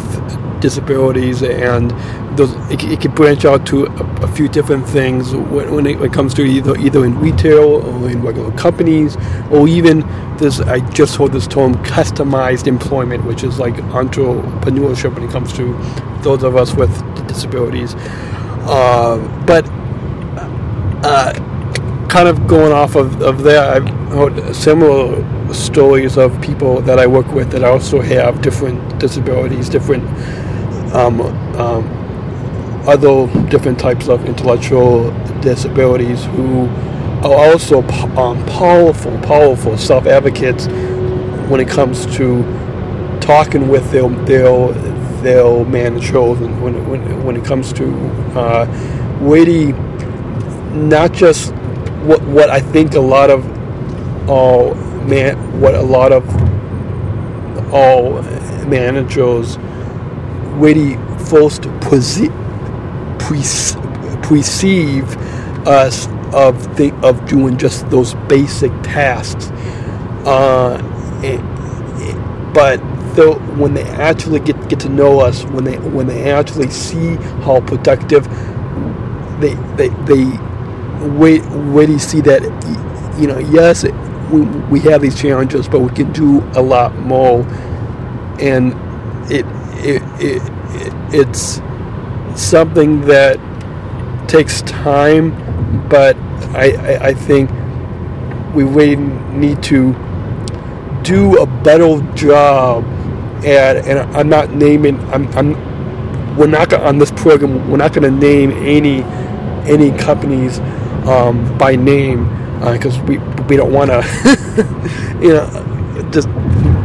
disabilities 0.60 1.42
and 1.42 1.90
those, 2.36 2.52
it, 2.70 2.82
it 2.84 3.00
can 3.00 3.14
branch 3.14 3.44
out 3.44 3.66
to 3.66 3.86
a, 3.86 4.04
a 4.22 4.28
few 4.28 4.48
different 4.48 4.86
things 4.88 5.32
when, 5.32 5.72
when, 5.72 5.86
it, 5.86 5.98
when, 5.98 6.10
it, 6.10 6.12
comes 6.12 6.34
to 6.34 6.42
either 6.42 6.76
either 6.78 7.04
in 7.04 7.18
retail 7.18 7.84
or 7.84 8.10
in 8.10 8.22
regular 8.22 8.50
companies 8.52 9.16
or 9.50 9.68
even 9.68 10.00
this 10.38 10.60
I 10.60 10.80
just 10.90 11.16
heard 11.16 11.32
this 11.32 11.46
term 11.46 11.74
customized 11.84 12.66
employment 12.66 13.24
which 13.24 13.44
is 13.44 13.58
like 13.58 13.74
entrepreneurship 13.74 15.14
when 15.14 15.24
it 15.24 15.30
comes 15.30 15.52
to 15.54 15.72
those 16.22 16.42
of 16.42 16.56
us 16.56 16.74
with 16.74 16.92
disabilities. 17.28 17.94
Uh, 18.70 19.16
but 19.46 19.64
uh, 21.04 21.32
kind 22.18 22.28
of 22.28 22.48
going 22.48 22.72
off 22.72 22.96
of, 22.96 23.22
of 23.22 23.44
that 23.44 23.76
I've 23.76 23.88
heard 24.10 24.52
similar 24.52 25.22
stories 25.54 26.18
of 26.18 26.42
people 26.42 26.80
that 26.80 26.98
I 26.98 27.06
work 27.06 27.28
with 27.28 27.52
that 27.52 27.62
also 27.62 28.00
have 28.00 28.42
different 28.42 28.98
disabilities 28.98 29.68
different 29.68 30.02
um, 30.92 31.20
um, 31.60 31.84
other 32.88 33.28
different 33.50 33.78
types 33.78 34.08
of 34.08 34.24
intellectual 34.24 35.12
disabilities 35.42 36.24
who 36.24 36.66
are 37.22 37.50
also 37.50 37.82
um, 38.16 38.44
powerful, 38.46 39.16
powerful 39.18 39.78
self 39.78 40.06
advocates 40.06 40.66
when 41.48 41.60
it 41.60 41.68
comes 41.68 42.04
to 42.16 42.42
talking 43.20 43.68
with 43.68 43.88
their 43.92 44.08
their 44.26 44.72
their 45.22 45.64
managers 45.66 46.40
and 46.40 46.60
when 46.60 46.74
when 46.90 47.24
when 47.24 47.36
it 47.36 47.44
comes 47.44 47.72
to 47.72 47.86
uh, 48.34 48.66
not 50.74 51.12
just 51.12 51.54
what 52.06 52.22
what 52.24 52.50
I 52.50 52.60
think 52.60 52.94
a 52.94 53.00
lot 53.00 53.30
of 53.30 53.44
all 54.28 54.74
man 55.06 55.60
what 55.60 55.74
a 55.74 55.82
lot 55.82 56.12
of 56.12 56.24
all 57.72 58.22
managers 58.66 59.58
really 60.44 60.94
first 61.26 61.62
posi- 61.82 62.32
perceive 64.22 65.16
us 65.66 66.08
of 66.34 66.60
think 66.76 66.94
of 67.04 67.26
doing 67.28 67.56
just 67.58 67.88
those 67.90 68.14
basic 68.28 68.72
tasks. 68.82 69.46
Uh, 70.26 70.78
but 72.54 72.78
though 73.16 73.34
when 73.60 73.74
they 73.74 73.84
actually 73.84 74.40
get 74.40 74.68
get 74.68 74.80
to 74.80 74.88
know 74.88 75.20
us, 75.20 75.44
when 75.46 75.64
they 75.64 75.78
when 75.78 76.06
they 76.06 76.30
actually 76.32 76.70
see 76.70 77.16
how 77.44 77.60
productive 77.62 78.24
they 79.40 79.54
they 79.76 79.88
they 80.06 80.24
wait 81.18 81.44
wait 81.46 81.98
see 82.00 82.20
that? 82.22 82.42
You 83.18 83.26
know 83.28 83.38
yes 83.38 83.84
we, 84.30 84.42
we 84.70 84.80
have 84.80 85.00
these 85.02 85.20
challenges, 85.20 85.68
but 85.68 85.80
we 85.80 85.90
can 85.90 86.12
do 86.12 86.40
a 86.54 86.62
lot 86.62 86.94
more, 86.96 87.42
and 88.40 88.72
it 89.30 89.44
it, 89.80 90.02
it, 90.20 90.42
it 90.70 91.14
it's 91.14 91.60
something 92.40 93.00
that 93.02 93.38
takes 94.28 94.62
time, 94.62 95.30
but 95.88 96.16
I, 96.54 96.72
I, 96.72 97.06
I 97.08 97.14
think 97.14 97.50
we 98.54 98.64
really 98.64 98.96
need 98.96 99.62
to 99.64 99.94
do 101.02 101.38
a 101.38 101.46
better 101.46 102.00
job 102.14 102.84
at, 103.44 103.76
and 103.86 103.98
I'm 104.16 104.28
not 104.28 104.52
naming, 104.52 105.00
I'm, 105.12 105.28
I'm 105.36 106.36
we're 106.36 106.46
not 106.46 106.70
gonna, 106.70 106.84
on 106.84 106.98
this 106.98 107.10
program, 107.12 107.70
we're 107.70 107.78
not 107.78 107.92
going 107.92 108.04
to 108.04 108.10
name 108.10 108.52
any 108.52 109.02
any 109.68 109.96
companies 109.98 110.58
um, 111.08 111.56
by 111.58 111.76
name 111.76 112.24
because 112.58 112.98
uh, 112.98 113.02
we 113.04 113.18
we 113.48 113.56
don't 113.56 113.72
want 113.72 113.90
to, 113.90 115.18
you 115.22 115.30
know, 115.30 116.10
just 116.10 116.28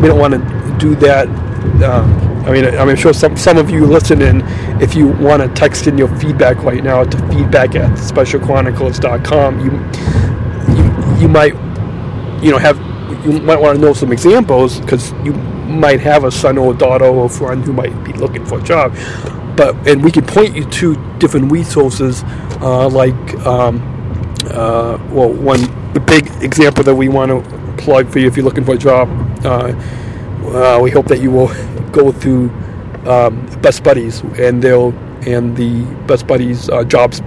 we 0.02 0.08
don't 0.08 0.20
want 0.20 0.34
to 0.34 0.78
do 0.80 0.96
that. 0.96 1.28
Um, 1.84 2.34
I 2.46 2.52
mean, 2.52 2.66
I'm 2.66 2.94
sure 2.98 3.14
some, 3.14 3.38
some 3.38 3.58
of 3.58 3.70
you 3.70 3.86
listening, 3.86 4.42
if 4.82 4.96
you 4.96 5.08
want 5.08 5.42
to 5.42 5.48
text 5.50 5.88
in 5.88 5.98
your 5.98 6.10
feedback 6.20 6.58
right 6.64 6.84
now 6.84 7.06
to 7.06 7.18
feedback 7.30 7.74
at 7.76 7.98
specialchronicles.com, 7.98 9.60
you, 9.62 9.72
you, 10.76 11.22
you 11.22 11.28
might, 11.30 11.54
you 12.44 12.52
know, 12.52 12.58
have, 12.58 12.78
you 13.26 13.40
might 13.40 13.62
want 13.62 13.78
to 13.78 13.82
know 13.82 13.94
some 13.94 14.12
examples 14.12 14.82
because 14.82 15.14
you 15.24 15.32
might 15.34 16.02
have 16.02 16.26
a 16.26 16.32
son 16.32 16.58
or 16.58 16.74
a 16.74 16.78
daughter 16.78 17.06
or 17.06 17.28
a 17.28 17.30
friend 17.30 17.64
who 17.64 17.72
might 17.72 18.04
be 18.04 18.12
looking 18.12 18.46
for 18.46 18.60
a 18.60 18.64
job. 18.64 18.94
But, 19.56 19.76
and 19.88 20.04
we 20.04 20.12
can 20.12 20.26
point 20.26 20.54
you 20.54 20.66
to 20.70 21.18
different 21.20 21.50
resources 21.50 22.24
uh, 22.60 22.90
like, 22.90 23.36
um, 23.46 23.93
uh, 24.48 24.98
well, 25.12 25.32
one, 25.32 25.62
the 25.94 26.00
big 26.00 26.28
example 26.44 26.84
that 26.84 26.96
we 26.96 27.10
want 27.10 27.30
to 27.30 27.84
plug 27.84 28.10
for 28.10 28.20
you 28.20 28.28
if 28.28 28.36
you're 28.36 28.46
looking 28.46 28.66
for 28.66 28.76
a 28.76 28.78
job. 28.78 29.10
Uh, 29.46 29.74
uh, 30.46 30.80
we 30.82 30.92
hope 30.92 31.08
that 31.08 31.22
you 31.22 31.32
will 31.32 31.48
go 31.92 32.12
through 32.12 32.50
um, 33.06 33.46
Best 33.62 33.84
Buddies 33.84 34.22
and 34.40 34.62
they'll 34.62 34.94
and 35.28 35.56
the 35.56 35.84
Best 36.06 36.28
Buddies 36.28 36.70
uh, 36.70 36.84
jobs 36.84 37.22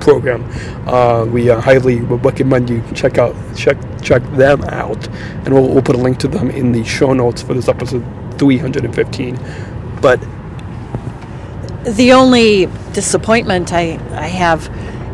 program. 0.00 0.44
Uh, 0.86 1.24
we 1.24 1.46
highly 1.46 2.00
recommend 2.00 2.70
you 2.70 2.82
check 2.94 3.18
out 3.18 3.34
check 3.56 3.76
check 4.02 4.22
them 4.32 4.62
out, 4.64 5.08
and 5.44 5.54
we'll, 5.54 5.68
we'll 5.68 5.82
put 5.82 5.96
a 5.96 5.98
link 5.98 6.18
to 6.18 6.28
them 6.28 6.50
in 6.50 6.72
the 6.72 6.84
show 6.84 7.12
notes 7.12 7.42
for 7.42 7.54
this 7.54 7.68
episode 7.68 8.04
315. 8.38 9.38
But 10.00 10.20
the 11.84 12.12
only 12.12 12.68
disappointment 12.92 13.72
I, 13.72 13.98
I 14.12 14.26
have 14.26 14.68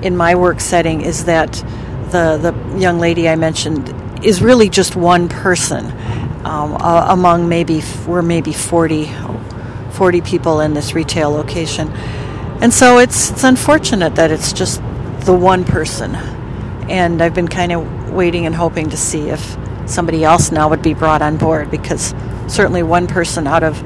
in 0.05 0.17
my 0.17 0.35
work 0.35 0.61
setting 0.61 1.01
is 1.01 1.25
that 1.25 1.53
the 2.11 2.39
the 2.39 2.79
young 2.79 2.99
lady 2.99 3.29
I 3.29 3.37
mentioned 3.37 3.93
is 4.25 4.41
really 4.41 4.69
just 4.69 4.95
one 4.95 5.29
person 5.29 5.87
um, 6.45 6.77
uh, 6.79 7.07
among 7.09 7.49
maybe 7.49 7.83
we're 8.07 8.23
maybe 8.23 8.53
40, 8.53 9.11
40 9.93 10.21
people 10.21 10.61
in 10.61 10.75
this 10.75 10.95
retail 10.95 11.31
location, 11.31 11.89
and 12.61 12.73
so 12.73 12.99
it's 12.99 13.31
it's 13.31 13.45
unfortunate 13.45 14.15
that 14.17 14.31
it's 14.31 14.53
just 14.53 14.81
the 15.21 15.33
one 15.33 15.65
person. 15.65 16.15
And 16.87 17.23
I've 17.23 17.35
been 17.35 17.49
kind 17.49 17.73
of 17.73 18.13
waiting 18.13 18.45
and 18.45 18.55
hoping 18.55 18.91
to 18.91 18.97
see 18.97 19.31
if 19.31 19.57
somebody 19.87 20.23
else 20.23 20.53
now 20.53 20.69
would 20.69 20.83
be 20.83 20.93
brought 20.93 21.23
on 21.23 21.39
board 21.39 21.71
because 21.71 22.15
certainly 22.47 22.83
one 22.83 23.07
person 23.07 23.47
out 23.47 23.63
of 23.63 23.83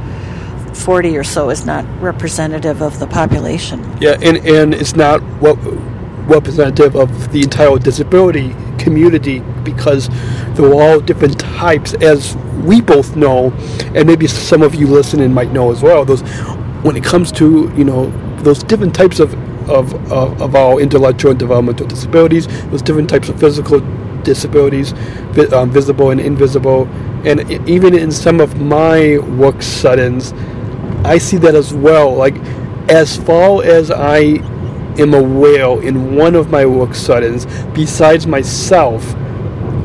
40 0.77 1.17
or 1.17 1.23
so 1.25 1.51
is 1.51 1.65
not 1.65 1.85
representative 2.01 2.83
of 2.83 2.99
the 2.99 3.07
population. 3.07 3.81
Yeah, 4.01 4.17
and, 4.21 4.39
and 4.39 4.75
it's 4.75 4.97
not 4.97 5.23
what 5.41 5.57
representative 6.29 6.95
of 6.97 7.33
the 7.33 7.43
entire 7.43 7.79
disability 7.79 8.55
community 8.79 9.41
because 9.65 10.09
there 10.55 10.67
are 10.67 10.75
all 10.75 11.01
different 11.01 11.39
types, 11.39 11.95
as 11.95 12.37
we 12.65 12.81
both 12.81 13.17
know, 13.17 13.53
and 13.95 14.07
maybe 14.07 14.27
some 14.27 14.63
of 14.63 14.75
you 14.75 14.87
listening 14.87 15.33
might 15.33 15.53
know 15.53 15.71
as 15.71 15.83
well. 15.83 16.05
Those, 16.05 16.23
when 16.83 16.97
it 16.97 17.05
comes 17.05 17.33
to 17.33 17.73
you 17.77 17.85
know 17.85 18.11
those 18.43 18.63
different 18.63 18.95
types 18.95 19.21
of 19.21 19.35
of, 19.69 19.93
of, 20.11 20.41
of 20.41 20.55
our 20.55 20.81
intellectual 20.81 21.33
and 21.33 21.39
developmental 21.39 21.87
disabilities, 21.87 22.47
those 22.71 22.81
different 22.83 23.11
types 23.11 23.29
of 23.29 23.39
physical 23.39 23.81
disabilities, 24.23 24.93
um, 25.53 25.71
visible 25.71 26.11
and 26.11 26.21
invisible, 26.21 26.87
and 27.27 27.69
even 27.69 27.95
in 27.95 28.11
some 28.11 28.41
of 28.41 28.59
my 28.61 29.19
work 29.19 29.61
settings, 29.63 30.33
I 31.05 31.19
see 31.19 31.37
that 31.39 31.55
as 31.55 31.75
well. 31.75 32.15
Like, 32.15 32.37
as 32.89 33.17
far 33.17 33.63
as 33.63 33.91
I 33.91 34.39
am 34.99 35.15
aware, 35.15 35.83
in 35.83 36.17
one 36.17 36.35
of 36.35 36.51
my 36.51 36.67
work 36.67 36.95
settings, 36.95 37.47
besides 37.75 38.27
myself, 38.27 39.03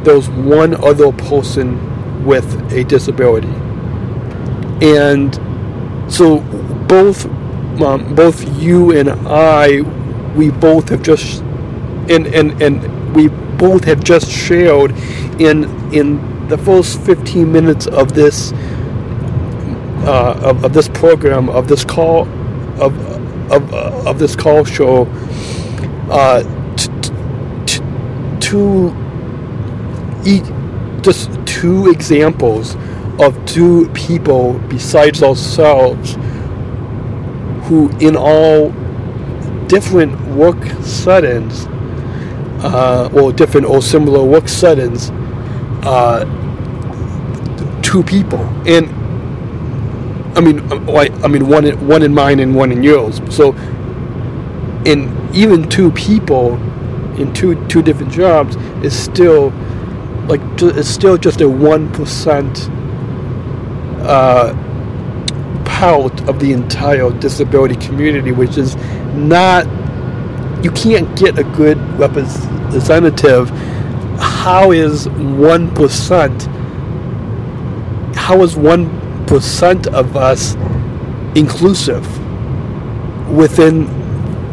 there's 0.03 0.29
one 0.29 0.75
other 0.84 1.12
person 1.12 2.25
with 2.25 2.72
a 2.74 2.84
disability, 2.84 3.48
and 4.82 5.34
so 6.12 6.39
both 6.88 7.25
um, 7.82 8.13
both 8.15 8.43
you 8.62 8.91
and 8.98 9.10
I, 9.27 9.82
we 10.36 10.51
both 10.51 10.89
have 10.89 11.01
just 11.01 11.41
and 12.10 12.27
and 12.27 12.62
and 12.62 13.15
we 13.15 13.29
both 13.58 13.84
have 13.86 14.03
just 14.03 14.29
shared 14.29 14.91
in 15.39 15.63
in 15.93 16.48
the 16.50 16.58
first 16.58 17.00
15 17.01 17.51
minutes 17.51 17.88
of 17.88 18.13
this 18.13 18.51
uh, 20.05 20.39
of, 20.43 20.65
of 20.65 20.74
this 20.74 20.89
program 20.89 21.50
of 21.50 21.67
this 21.67 21.86
call 21.86 22.27
of 22.82 22.93
of, 23.55 23.74
uh, 23.74 24.10
of 24.10 24.19
this 24.19 24.36
call 24.36 24.63
show 24.63 25.05
uh, 26.10 26.43
t- 26.75 26.89
t- 27.65 27.83
two 28.39 28.95
each, 30.25 30.43
just 31.01 31.29
two 31.45 31.89
examples 31.91 32.75
of 33.19 33.45
two 33.45 33.89
people 33.89 34.53
besides 34.69 35.22
ourselves 35.22 36.13
who 37.67 37.89
in 38.00 38.15
all 38.15 38.69
different 39.67 40.19
work 40.29 40.62
settings 40.81 41.65
uh, 42.63 43.10
or 43.13 43.31
different 43.33 43.67
or 43.67 43.81
similar 43.81 44.24
work 44.24 44.48
settings 44.48 45.10
uh, 45.83 46.24
two 47.81 48.03
people. 48.03 48.39
And 48.65 49.02
I 50.36 50.42
mean 50.42 50.60
um, 50.72 50.90
I 50.90 51.28
mean 51.28 51.48
one 51.48 51.66
in, 51.66 51.88
one 51.88 52.04
in 52.04 52.13
mine 52.13 52.40
and 52.40 52.56
one 52.56 52.72
in 52.72 52.84
yours 52.84 53.22
so 53.30 53.54
in 54.86 55.12
even 55.34 55.70
two 55.70 55.92
people 55.92 56.56
in 57.20 57.34
two 57.34 57.63
two 57.68 57.82
different 57.82 58.12
jobs 58.12 58.56
is 58.84 58.98
still 58.98 59.52
like 60.28 60.42
it's 60.62 60.88
still 60.88 61.18
just 61.18 61.42
a 61.42 61.50
one 61.50 61.92
percent 61.94 62.70
uh, 64.04 64.54
part 65.66 66.22
of 66.30 66.40
the 66.40 66.54
entire 66.54 67.12
disability 67.20 67.75
community, 67.75 68.32
which 68.32 68.58
is 68.58 68.75
not 69.16 69.66
you 70.63 70.72
can't 70.72 71.18
get 71.18 71.38
a 71.38 71.44
good 71.44 71.78
representative. 72.00 73.50
How 74.20 74.72
is 74.72 75.10
one 75.10 75.74
percent? 75.75 76.44
How 78.15 78.41
is 78.43 78.56
one 78.56 78.88
percent 79.34 79.88
of 79.88 80.15
us 80.15 80.54
inclusive 81.36 82.06
within 83.36 83.88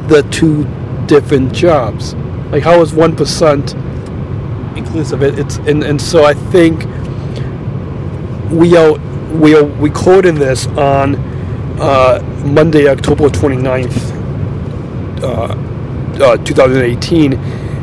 the 0.09 0.23
two 0.31 0.65
different 1.07 1.53
jobs? 1.53 2.15
Like 2.51 2.63
how 2.63 2.81
is 2.81 2.95
one 2.95 3.15
percent 3.15 3.75
inclusive? 4.75 5.23
It, 5.23 5.39
it's 5.39 5.59
and, 5.59 5.85
and 5.85 6.01
so 6.01 6.25
I 6.25 6.33
think 6.33 6.87
we 8.51 8.75
are 8.75 8.99
we 9.35 9.55
are 9.55 9.65
recording 9.65 10.37
this 10.37 10.67
on 10.69 11.17
uh, 11.79 12.23
Monday, 12.47 12.89
October 12.89 13.29
29th, 13.29 14.13
uh, 15.23 16.25
uh, 16.25 16.37
2018. 16.39 17.35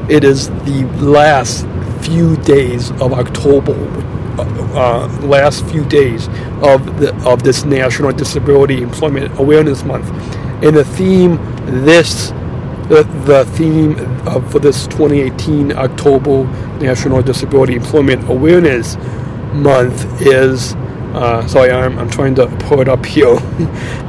It 0.09 0.23
is 0.23 0.49
the 0.49 0.89
last 0.99 1.67
few 2.03 2.37
days 2.37 2.89
of 2.93 3.13
October, 3.13 3.73
uh, 4.39 4.43
uh, 4.73 5.07
last 5.21 5.63
few 5.67 5.85
days 5.85 6.27
of 6.63 6.99
the 6.99 7.15
of 7.27 7.43
this 7.43 7.63
National 7.65 8.11
Disability 8.11 8.81
Employment 8.81 9.37
Awareness 9.39 9.83
Month, 9.83 10.09
and 10.63 10.75
the 10.75 10.85
theme 10.85 11.37
this 11.83 12.29
the, 12.89 13.03
the 13.25 13.45
theme 13.57 13.99
of, 14.27 14.49
for 14.51 14.59
this 14.59 14.87
2018 14.87 15.73
October 15.73 16.45
National 16.79 17.21
Disability 17.21 17.75
Employment 17.75 18.29
Awareness 18.29 18.95
Month 19.53 20.21
is 20.21 20.75
uh, 21.13 21.47
sorry, 21.47 21.71
I'm, 21.71 21.97
I'm 21.97 22.09
trying 22.09 22.35
to 22.35 22.47
pull 22.59 22.79
it 22.81 22.87
up 22.87 23.05
here, 23.05 23.25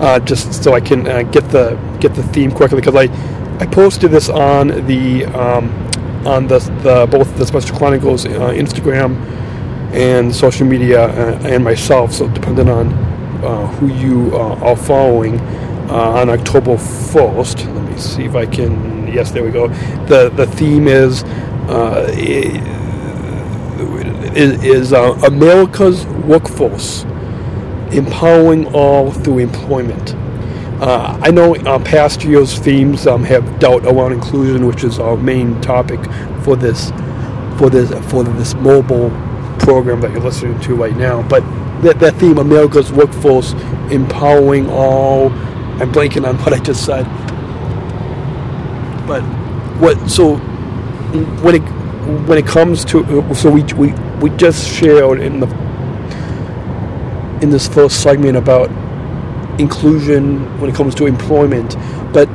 uh, 0.01 0.21
just 0.21 0.63
so 0.63 0.75
I 0.75 0.81
can 0.81 1.07
uh, 1.09 1.23
get 1.23 1.49
the 1.51 1.75
get 2.01 2.15
the 2.15 2.23
theme 2.23 2.51
correctly 2.51 2.81
because 2.81 2.95
I 2.95 3.05
I 3.61 3.67
posted 3.67 4.11
this 4.11 4.29
on 4.29 4.69
the 4.87 5.25
um, 5.27 5.71
on 6.27 6.47
the, 6.47 6.59
the 6.83 7.09
both 7.11 7.37
the 7.39 7.47
Special 7.47 7.77
Chronicles 7.77 8.27
uh, 8.27 8.51
Instagram 8.51 9.17
and 9.93 10.35
social 10.35 10.67
media 10.67 11.05
uh, 11.05 11.41
and 11.45 11.65
myself. 11.65 12.13
So 12.13 12.29
depending 12.29 12.69
on 12.69 12.93
uh, 13.45 13.67
who 13.69 13.89
you 13.89 14.37
are 14.37 14.77
following 14.77 15.41
on 15.91 16.29
October 16.31 16.75
1st, 16.77 17.75
let 17.75 17.91
me 17.91 17.99
see 17.99 18.25
if 18.25 18.35
I 18.35 18.47
can. 18.47 19.09
Yes, 19.09 19.31
there 19.33 19.45
we 19.45 19.51
go. 19.51 19.69
the 20.07 20.31
The 20.31 20.47
theme 20.47 20.89
is 20.89 21.25
is, 24.37 24.63
is 24.65 24.93
uh, 24.93 25.13
America's 25.27 26.07
workforce 26.07 27.05
empowering 27.93 28.67
all 28.75 29.11
through 29.13 29.39
employment. 29.39 30.15
Uh, 30.81 31.19
I 31.23 31.31
know 31.31 31.57
uh, 31.57 31.79
past 31.83 32.25
years' 32.25 32.59
themes 32.59 33.07
um, 33.07 33.25
have 33.25 33.59
dealt 33.59 33.85
around 33.85 34.13
inclusion, 34.13 34.67
which 34.67 34.85
is 34.85 34.99
our 35.01 35.17
main 35.17 35.61
topic 35.61 36.01
for 36.45 36.57
this 36.57 36.91
for 37.59 37.69
this 37.71 37.91
for 38.11 38.23
this 38.23 38.55
mobile 38.55 39.11
program 39.69 40.01
that 40.01 40.11
you're 40.13 40.23
listening 40.23 40.59
to 40.61 40.75
right 40.75 40.97
now. 40.97 41.21
But 41.29 41.41
that, 41.83 42.01
that 42.01 42.15
theme, 42.15 42.39
America's 42.39 42.91
workforce 42.91 43.53
empowering 43.93 44.67
all. 44.71 45.29
I'm 45.79 45.93
blanking 45.93 46.27
on 46.27 46.39
what 46.39 46.55
I 46.55 46.59
just 46.59 46.87
said. 46.87 47.05
But 49.07 49.21
what 49.79 49.95
so 50.09 50.37
when 51.45 51.57
it 51.57 51.61
when 52.27 52.39
it 52.39 52.47
comes 52.47 52.83
to 52.87 53.05
so 53.35 53.51
we 53.51 53.63
we 53.75 53.93
we 54.23 54.31
just 54.39 54.67
shared 54.67 55.21
in 55.21 55.41
the 55.41 55.47
in 57.43 57.51
this 57.51 57.69
first 57.69 58.03
segment 58.03 58.39
about 58.39 58.71
inclusion 59.61 60.41
when 60.63 60.71
it 60.71 60.75
comes 60.77 60.95
to 60.95 61.05
employment, 61.05 61.77
but 62.15 62.27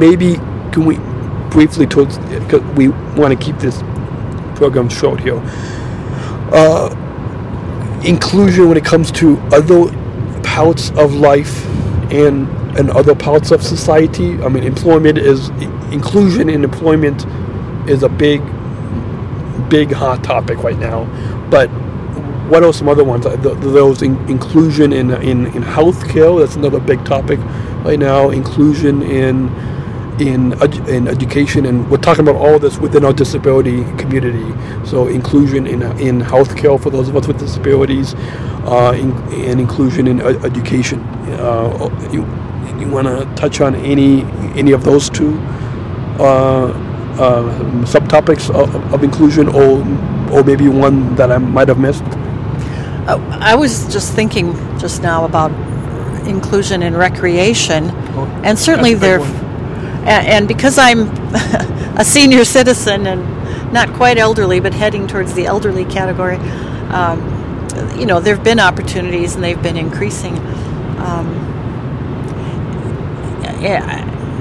maybe 0.00 0.36
can 0.72 0.86
we 0.86 0.96
briefly 1.50 1.86
towards 1.86 2.16
because 2.16 2.62
we 2.78 2.88
want 2.88 3.38
to 3.38 3.44
keep 3.44 3.58
this 3.58 3.82
program 4.56 4.88
short 4.88 5.20
here. 5.20 5.42
Uh, 6.52 6.94
inclusion 8.04 8.68
when 8.68 8.76
it 8.76 8.84
comes 8.84 9.10
to 9.12 9.38
other 9.52 9.86
parts 10.42 10.90
of 10.92 11.14
life 11.14 11.66
and 12.12 12.48
and 12.78 12.90
other 12.90 13.14
parts 13.14 13.50
of 13.50 13.62
society. 13.62 14.40
I 14.42 14.48
mean, 14.48 14.64
employment 14.64 15.18
is 15.18 15.48
inclusion 15.92 16.48
in 16.48 16.64
employment 16.64 17.26
is 17.88 18.02
a 18.02 18.08
big 18.08 18.40
big 19.68 19.92
hot 19.92 20.24
topic 20.24 20.58
right 20.62 20.78
now. 20.78 21.04
But 21.50 21.68
what 22.48 22.62
are 22.62 22.72
some 22.72 22.88
other 22.88 23.04
ones? 23.04 23.24
Those 23.24 24.02
in, 24.02 24.16
inclusion 24.28 24.92
in, 24.92 25.10
in 25.10 25.46
in 25.46 25.62
healthcare. 25.62 26.38
That's 26.40 26.56
another 26.56 26.80
big 26.80 27.04
topic 27.04 27.38
right 27.84 27.98
now. 27.98 28.30
Inclusion 28.30 29.02
in 29.02 29.48
in 30.20 30.52
in 30.88 31.08
education, 31.08 31.66
and 31.66 31.90
we're 31.90 31.96
talking 31.98 32.26
about 32.26 32.36
all 32.36 32.58
this 32.58 32.78
within 32.78 33.04
our 33.04 33.12
disability 33.12 33.84
community. 33.96 34.52
So 34.86 35.08
inclusion 35.08 35.66
in 35.66 35.82
in 35.98 36.20
healthcare 36.20 36.80
for 36.80 36.90
those 36.90 37.08
of 37.08 37.16
us 37.16 37.26
with 37.26 37.38
disabilities, 37.38 38.14
uh, 38.64 38.94
in, 38.96 39.12
and 39.32 39.60
inclusion 39.60 40.06
in 40.06 40.20
education. 40.20 41.00
Uh, 41.00 41.90
you 42.12 42.22
you 42.78 42.88
want 42.88 43.06
to 43.06 43.24
touch 43.34 43.60
on 43.60 43.74
any 43.74 44.22
any 44.56 44.72
of 44.72 44.84
those 44.84 45.10
two? 45.10 45.38
Uh, 46.18 46.72
uh, 47.18 47.42
subtopics 47.84 48.50
of, 48.54 48.74
of, 48.92 49.04
inclusion, 49.04 49.48
or 49.48 49.78
or 50.32 50.42
maybe 50.42 50.68
one 50.68 51.14
that 51.14 51.30
I 51.30 51.38
might 51.38 51.68
have 51.68 51.78
missed? 51.78 52.02
Uh, 52.02 53.18
I 53.40 53.54
was 53.54 53.92
just 53.92 54.12
thinking 54.14 54.52
just 54.78 55.02
now 55.02 55.24
about 55.24 55.52
inclusion 56.26 56.82
in 56.82 56.96
recreation, 56.96 57.90
oh, 57.90 58.42
and 58.44 58.58
certainly 58.58 58.94
there 58.94 59.20
and, 60.06 60.26
and 60.26 60.48
because 60.48 60.78
I'm 60.78 61.08
a 61.98 62.04
senior 62.04 62.44
citizen 62.44 63.06
and 63.06 63.72
not 63.72 63.92
quite 63.94 64.18
elderly, 64.18 64.60
but 64.60 64.74
heading 64.74 65.06
towards 65.06 65.34
the 65.34 65.46
elderly 65.46 65.84
category, 65.84 66.36
um, 66.90 67.18
you 67.98 68.06
know, 68.06 68.20
there 68.20 68.36
have 68.36 68.44
been 68.44 68.60
opportunities 68.60 69.34
and 69.34 69.42
they've 69.42 69.62
been 69.62 69.76
increasing. 69.76 70.36
Um, 70.98 71.44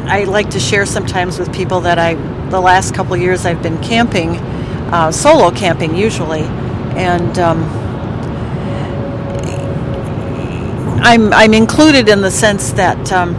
I 0.06 0.26
like 0.26 0.50
to 0.52 0.60
share 0.60 0.86
sometimes 0.86 1.40
with 1.40 1.54
people 1.54 1.82
that 1.82 1.98
I, 1.98 2.16
the 2.50 2.60
last 2.60 2.94
couple 2.94 3.16
years, 3.16 3.46
I've 3.46 3.64
been 3.64 3.82
camping, 3.82 4.32
uh, 4.92 5.12
solo 5.12 5.50
camping 5.50 5.96
usually, 5.96 6.42
and 6.42 7.40
um, 7.40 7.64
I'm 11.02 11.34
I'm 11.34 11.54
included 11.54 12.10
in 12.10 12.22
the 12.22 12.32
sense 12.32 12.72
that 12.74 13.12
um, 13.12 13.36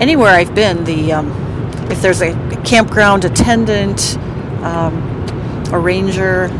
anywhere 0.00 0.30
I've 0.30 0.54
been, 0.54 0.84
the 0.84 1.12
um, 1.12 1.41
if 1.92 2.00
there's 2.00 2.22
a 2.22 2.32
campground 2.64 3.24
attendant, 3.24 4.16
um, 4.64 4.96
a 5.72 5.78
ranger, 5.78 6.50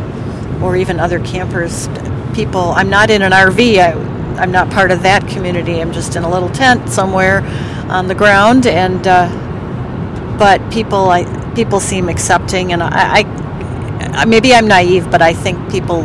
or 0.62 0.76
even 0.76 1.00
other 1.00 1.18
campers, 1.20 1.88
people. 2.34 2.72
I'm 2.72 2.90
not 2.90 3.10
in 3.10 3.22
an 3.22 3.32
RV. 3.32 3.78
I, 3.78 3.92
I'm 4.40 4.52
not 4.52 4.70
part 4.70 4.90
of 4.90 5.02
that 5.02 5.26
community. 5.26 5.80
I'm 5.80 5.92
just 5.92 6.16
in 6.16 6.22
a 6.22 6.30
little 6.30 6.50
tent 6.50 6.88
somewhere 6.90 7.40
on 7.90 8.08
the 8.08 8.14
ground, 8.14 8.66
and 8.66 9.06
uh, 9.06 9.28
but 10.38 10.70
people, 10.70 11.10
I 11.10 11.24
people 11.54 11.80
seem 11.80 12.08
accepting, 12.10 12.72
and 12.72 12.82
I, 12.82 13.24
I 14.14 14.24
maybe 14.26 14.52
I'm 14.52 14.68
naive, 14.68 15.10
but 15.10 15.22
I 15.22 15.32
think 15.32 15.70
people 15.70 16.02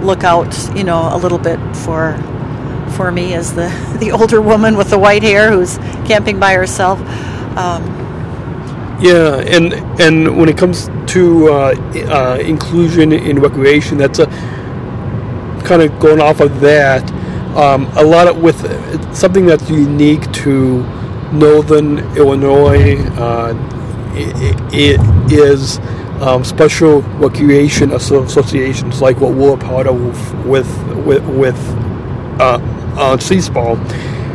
look 0.00 0.24
out, 0.24 0.54
you 0.74 0.84
know, 0.84 1.08
a 1.12 1.18
little 1.18 1.38
bit 1.38 1.58
for 1.76 2.16
for 2.96 3.12
me 3.12 3.34
as 3.34 3.54
the 3.54 3.68
the 4.00 4.12
older 4.12 4.40
woman 4.40 4.76
with 4.78 4.88
the 4.88 4.98
white 4.98 5.22
hair 5.22 5.50
who's 5.50 5.76
camping 6.08 6.40
by 6.40 6.54
herself. 6.54 6.98
Um, 7.56 8.06
yeah, 9.00 9.36
and 9.46 9.72
and 10.00 10.38
when 10.38 10.48
it 10.48 10.56
comes 10.56 10.88
to 11.12 11.48
uh, 11.48 11.74
uh, 12.08 12.38
inclusion 12.40 13.12
in 13.12 13.40
recreation, 13.40 13.98
that's 13.98 14.18
a 14.18 14.26
kind 15.64 15.82
of 15.82 15.98
going 16.00 16.20
off 16.20 16.40
of 16.40 16.60
that. 16.60 17.10
Um, 17.56 17.86
a 17.96 18.04
lot 18.04 18.28
of 18.28 18.42
with 18.42 18.56
something 19.14 19.46
that's 19.46 19.68
unique 19.70 20.30
to 20.44 20.82
Northern 21.32 21.98
Illinois. 22.16 22.96
Uh, 23.18 23.54
it, 24.18 24.98
it 24.98 25.32
is 25.32 25.78
um, 26.22 26.42
special 26.44 27.02
recreation 27.20 27.92
associations 27.92 29.02
like 29.02 29.20
what 29.20 29.34
we're 29.34 29.56
part 29.58 29.86
of 29.86 30.46
with 30.46 30.66
with 31.04 31.22
with 31.28 31.58
uh, 32.40 32.58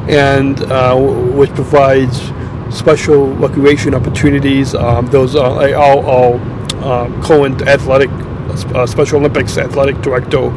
and 0.07 0.61
uh, 0.63 0.95
which 0.95 1.49
provides 1.51 2.21
special 2.71 3.27
recreation 3.35 3.93
opportunities. 3.93 4.73
Um, 4.75 5.07
those 5.07 5.35
are 5.35 5.75
all, 5.75 6.05
all 6.05 6.35
uh, 6.83 7.21
Cohen 7.21 7.67
Athletic 7.67 8.09
uh, 8.09 8.85
Special 8.85 9.19
Olympics 9.19 9.57
athletic 9.57 10.01
director 10.01 10.49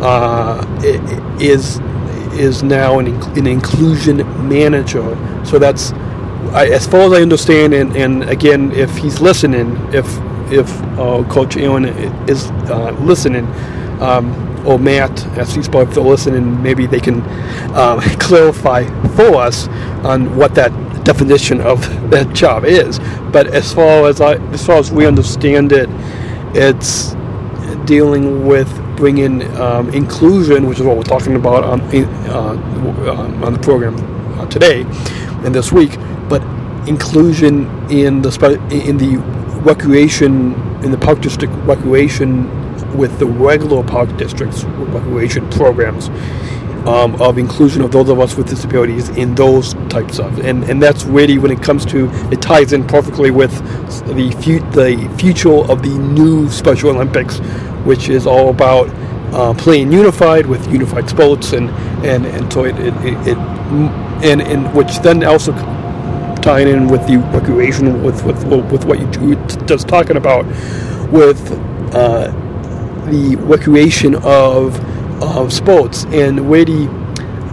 uh, 0.00 0.64
is 1.40 1.80
is 2.34 2.62
now 2.62 2.98
an, 2.98 3.06
an 3.38 3.46
inclusion 3.46 4.18
manager. 4.48 5.16
So 5.44 5.58
that's 5.58 5.92
I, 6.52 6.68
as 6.68 6.86
far 6.86 7.00
as 7.02 7.12
I 7.12 7.22
understand, 7.22 7.74
and, 7.74 7.96
and 7.96 8.24
again, 8.24 8.72
if 8.72 8.96
he's 8.96 9.20
listening, 9.20 9.76
if 9.92 10.06
if 10.52 10.70
uh, 10.98 11.24
Coach 11.28 11.56
Aaron 11.56 11.86
is 12.28 12.46
uh, 12.70 12.96
listening, 13.00 13.46
um, 14.00 14.32
or 14.66 14.78
Matt, 14.78 15.26
as 15.38 15.54
he's 15.54 15.68
they're 15.68 15.84
listening, 15.86 16.62
maybe 16.62 16.86
they 16.86 17.00
can 17.00 17.22
um, 17.74 18.00
clarify 18.20 18.84
for 19.16 19.36
us 19.36 19.68
on 20.04 20.36
what 20.36 20.54
that 20.54 20.72
definition 21.04 21.60
of 21.60 21.80
that 22.10 22.34
job 22.34 22.64
is. 22.64 22.98
But 23.32 23.48
as 23.48 23.72
far 23.72 24.08
as 24.08 24.20
I, 24.20 24.34
as 24.52 24.66
far 24.66 24.76
as 24.76 24.90
we 24.90 25.06
understand 25.06 25.72
it, 25.72 25.88
it's 26.54 27.14
dealing 27.86 28.46
with 28.46 28.68
bringing 28.96 29.42
um, 29.56 29.90
inclusion, 29.90 30.66
which 30.66 30.78
is 30.78 30.84
what 30.84 30.96
we're 30.96 31.02
talking 31.02 31.36
about 31.36 31.64
on 31.64 31.80
uh, 31.82 33.44
on 33.44 33.52
the 33.52 33.58
program 33.60 33.94
uh, 34.38 34.46
today 34.46 34.82
and 35.44 35.54
this 35.54 35.72
week, 35.72 35.98
but 36.28 36.42
inclusion 36.88 37.66
in 37.90 38.22
the 38.22 38.30
in 38.70 38.96
the 38.96 39.18
recreation 39.64 40.54
in 40.82 40.90
the 40.90 40.98
park 40.98 41.20
district 41.20 41.52
recreation 41.64 42.48
with 42.96 43.18
the 43.18 43.26
regular 43.26 43.82
park 43.82 44.14
districts 44.16 44.64
recreation 44.64 45.48
programs 45.50 46.08
um, 46.86 47.14
of 47.20 47.38
inclusion 47.38 47.82
of 47.82 47.92
those 47.92 48.08
of 48.08 48.20
us 48.20 48.36
with 48.36 48.48
disabilities 48.48 49.08
in 49.10 49.34
those 49.34 49.74
types 49.88 50.18
of 50.18 50.38
and 50.40 50.64
and 50.64 50.82
that's 50.82 51.04
really 51.04 51.38
when 51.38 51.50
it 51.50 51.62
comes 51.62 51.84
to 51.86 52.10
it 52.32 52.42
ties 52.42 52.72
in 52.72 52.86
perfectly 52.86 53.30
with 53.30 53.52
the 54.16 54.30
fu- 54.42 54.60
the 54.72 55.16
future 55.18 55.50
of 55.70 55.82
the 55.82 55.88
new 55.90 56.48
Special 56.50 56.90
Olympics, 56.90 57.38
which 57.84 58.08
is 58.08 58.26
all 58.26 58.50
about 58.50 58.88
uh, 59.34 59.54
playing 59.54 59.92
unified 59.92 60.46
with 60.46 60.70
unified 60.72 61.08
sports 61.08 61.52
and 61.52 61.70
and 62.04 62.26
and 62.26 62.52
so 62.52 62.64
it, 62.64 62.76
it, 62.78 62.94
it, 63.04 63.28
it 63.28 63.38
and 64.24 64.42
and 64.42 64.74
which 64.74 64.98
then 65.00 65.24
also 65.24 65.52
tying 66.42 66.68
in 66.68 66.88
with 66.88 67.06
the 67.06 67.18
recreation 67.32 68.02
with 68.02 68.24
with 68.24 68.44
with 68.70 68.84
what 68.84 68.98
you 69.00 69.28
were 69.30 69.46
just 69.66 69.88
talking 69.88 70.16
about 70.16 70.44
with 71.12 71.52
uh, 71.94 72.28
the 73.10 73.36
recreation 73.40 74.14
of 74.24 74.78
of 75.20 75.52
sports 75.52 76.04
and 76.06 76.50
really 76.50 76.84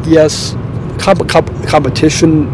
yes 0.09 0.55
comp- 0.99 1.27
comp- 1.29 1.67
competition 1.67 2.47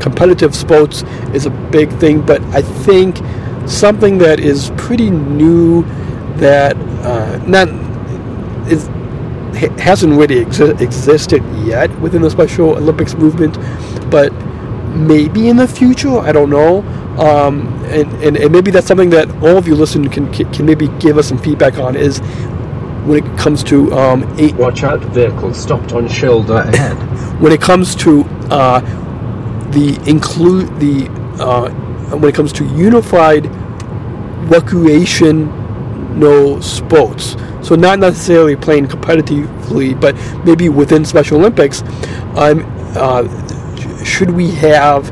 competitive 0.00 0.54
sports 0.54 1.02
is 1.32 1.46
a 1.46 1.50
big 1.50 1.90
thing 1.98 2.20
but 2.20 2.42
I 2.54 2.62
think 2.62 3.18
something 3.68 4.18
that 4.18 4.40
is 4.40 4.70
pretty 4.76 5.10
new 5.10 5.82
that 6.36 6.76
uh, 7.04 7.36
not 7.46 7.68
is 8.70 8.88
hasn't 9.78 10.14
really 10.14 10.44
exi- 10.44 10.80
existed 10.80 11.42
yet 11.64 11.90
within 12.00 12.22
the 12.22 12.30
Special 12.30 12.70
Olympics 12.70 13.14
movement, 13.14 13.58
but 14.10 14.32
maybe 14.94 15.48
in 15.48 15.56
the 15.56 15.68
future. 15.68 16.18
I 16.18 16.32
don't 16.32 16.50
know. 16.50 16.80
Um, 17.18 17.68
and, 17.84 18.10
and, 18.22 18.36
and, 18.38 18.50
maybe 18.50 18.70
that's 18.70 18.86
something 18.86 19.10
that 19.10 19.28
all 19.42 19.58
of 19.58 19.68
you 19.68 19.74
listening 19.74 20.10
can, 20.10 20.32
can 20.32 20.64
maybe 20.64 20.88
give 20.98 21.18
us 21.18 21.28
some 21.28 21.36
feedback 21.36 21.76
on 21.76 21.94
is 21.94 22.20
when 23.04 23.24
it 23.24 23.38
comes 23.38 23.62
to 23.64 23.92
um, 23.92 24.22
a, 24.38 24.52
watch 24.52 24.84
out 24.84 25.00
vehicle 25.06 25.52
stopped 25.54 25.92
on 25.92 26.08
shoulder 26.08 26.58
ahead. 26.58 26.96
When 27.40 27.52
it 27.52 27.60
comes 27.60 27.96
to 27.96 28.22
uh, 28.50 28.80
the 29.72 30.00
include 30.06 30.78
the 30.78 31.08
uh, 31.42 31.70
when 32.16 32.28
it 32.28 32.34
comes 32.34 32.52
to 32.52 32.64
unified 32.64 33.46
recreation 34.50 35.50
no 36.18 36.60
sports. 36.60 37.36
So 37.62 37.74
not 37.74 37.98
necessarily 37.98 38.54
playing 38.54 38.86
competitively 38.86 39.98
but 40.00 40.14
maybe 40.44 40.68
within 40.68 41.04
special 41.04 41.38
olympics 41.38 41.82
um, 42.36 42.64
uh, 42.96 43.24
should 44.04 44.30
we 44.30 44.50
have 44.50 45.08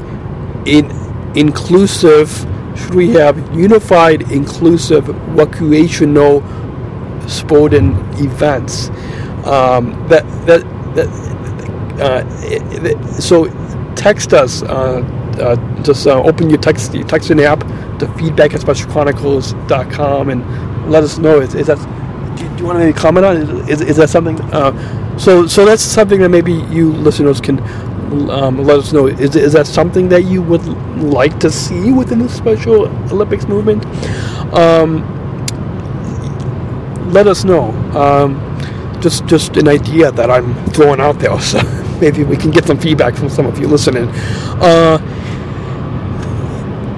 in 0.67 0.91
inclusive 1.37 2.29
should 2.77 2.95
we 2.95 3.11
have 3.11 3.37
unified 3.55 4.31
inclusive 4.33 5.09
recreational 5.37 6.43
sporting 7.31 7.93
events 8.19 8.89
um, 9.47 9.93
that 10.09 10.25
that, 10.47 10.63
that 10.95 11.09
uh, 12.01 13.21
so 13.21 13.47
text 13.95 14.33
us 14.33 14.63
uh, 14.63 15.01
uh, 15.39 15.83
just 15.83 16.07
uh, 16.07 16.23
open 16.23 16.51
your 16.51 16.59
text 16.59 16.95
your 16.95 17.05
texting 17.05 17.43
app 17.43 17.61
to 17.99 18.07
feedback 18.19 18.55
at 18.55 18.61
specialchronicles.com 18.61 20.31
and 20.31 20.91
let 20.91 21.03
us 21.03 21.19
know 21.19 21.41
is, 21.41 21.55
is 21.55 21.67
that 21.67 21.79
do 22.37 22.45
you, 22.45 22.51
do 22.51 22.57
you 22.59 22.65
want 22.65 22.79
to 22.79 22.93
comment 23.01 23.25
on 23.27 23.37
is, 23.37 23.69
is, 23.69 23.81
is 23.83 23.97
that 23.97 24.09
something 24.09 24.41
uh, 24.53 25.19
so 25.19 25.47
so 25.47 25.65
that's 25.65 25.83
something 25.83 26.21
that 26.21 26.31
maybe 26.31 26.53
you 26.53 26.93
listeners 26.93 27.41
can 27.41 27.59
um, 28.31 28.59
let 28.59 28.79
us 28.79 28.93
know. 28.93 29.07
Is, 29.07 29.37
is 29.37 29.53
that 29.53 29.67
something 29.67 30.09
that 30.09 30.23
you 30.25 30.43
would 30.43 30.67
like 30.99 31.39
to 31.41 31.51
see 31.51 31.93
within 31.93 32.19
the 32.19 32.29
Special 32.29 32.87
Olympics 33.13 33.47
movement? 33.47 33.85
Um, 34.53 35.20
let 37.13 37.27
us 37.27 37.45
know. 37.45 37.71
Um, 37.95 38.39
just 39.01 39.27
just 39.27 39.57
an 39.57 39.69
idea 39.69 40.13
that 40.13 40.31
I'm 40.31 40.55
throwing 40.71 41.01
out 41.01 41.19
there. 41.19 41.37
So 41.41 41.61
maybe 42.01 42.25
we 42.25 42.37
can 42.37 42.51
get 42.51 42.67
some 42.67 42.79
feedback 42.79 43.15
from 43.15 43.29
some 43.29 43.47
of 43.47 43.59
you 43.59 43.69
listening. 43.69 44.09
Uh, 44.61 44.99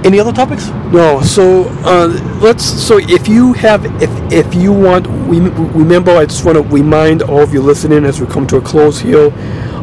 any 0.05 0.19
other 0.21 0.33
topics? 0.33 0.69
No. 0.93 1.21
So 1.23 1.65
uh, 1.85 2.09
let's. 2.41 2.65
So 2.65 2.99
if 2.99 3.29
you 3.29 3.53
have, 3.55 3.85
if 4.03 4.11
if 4.33 4.55
you 4.55 4.73
want, 4.73 5.07
we 5.29 5.41
remember. 5.41 6.13
I 6.13 6.27
just 6.27 6.45
want 6.45 6.57
to 6.57 6.63
remind 6.63 7.23
all 7.23 7.41
of 7.41 7.53
you 7.53 7.63
listening 7.63 8.05
as 8.05 8.21
we 8.21 8.27
come 8.27 8.47
to 8.49 8.57
a 8.57 8.61
close 8.61 9.01
here 9.01 9.33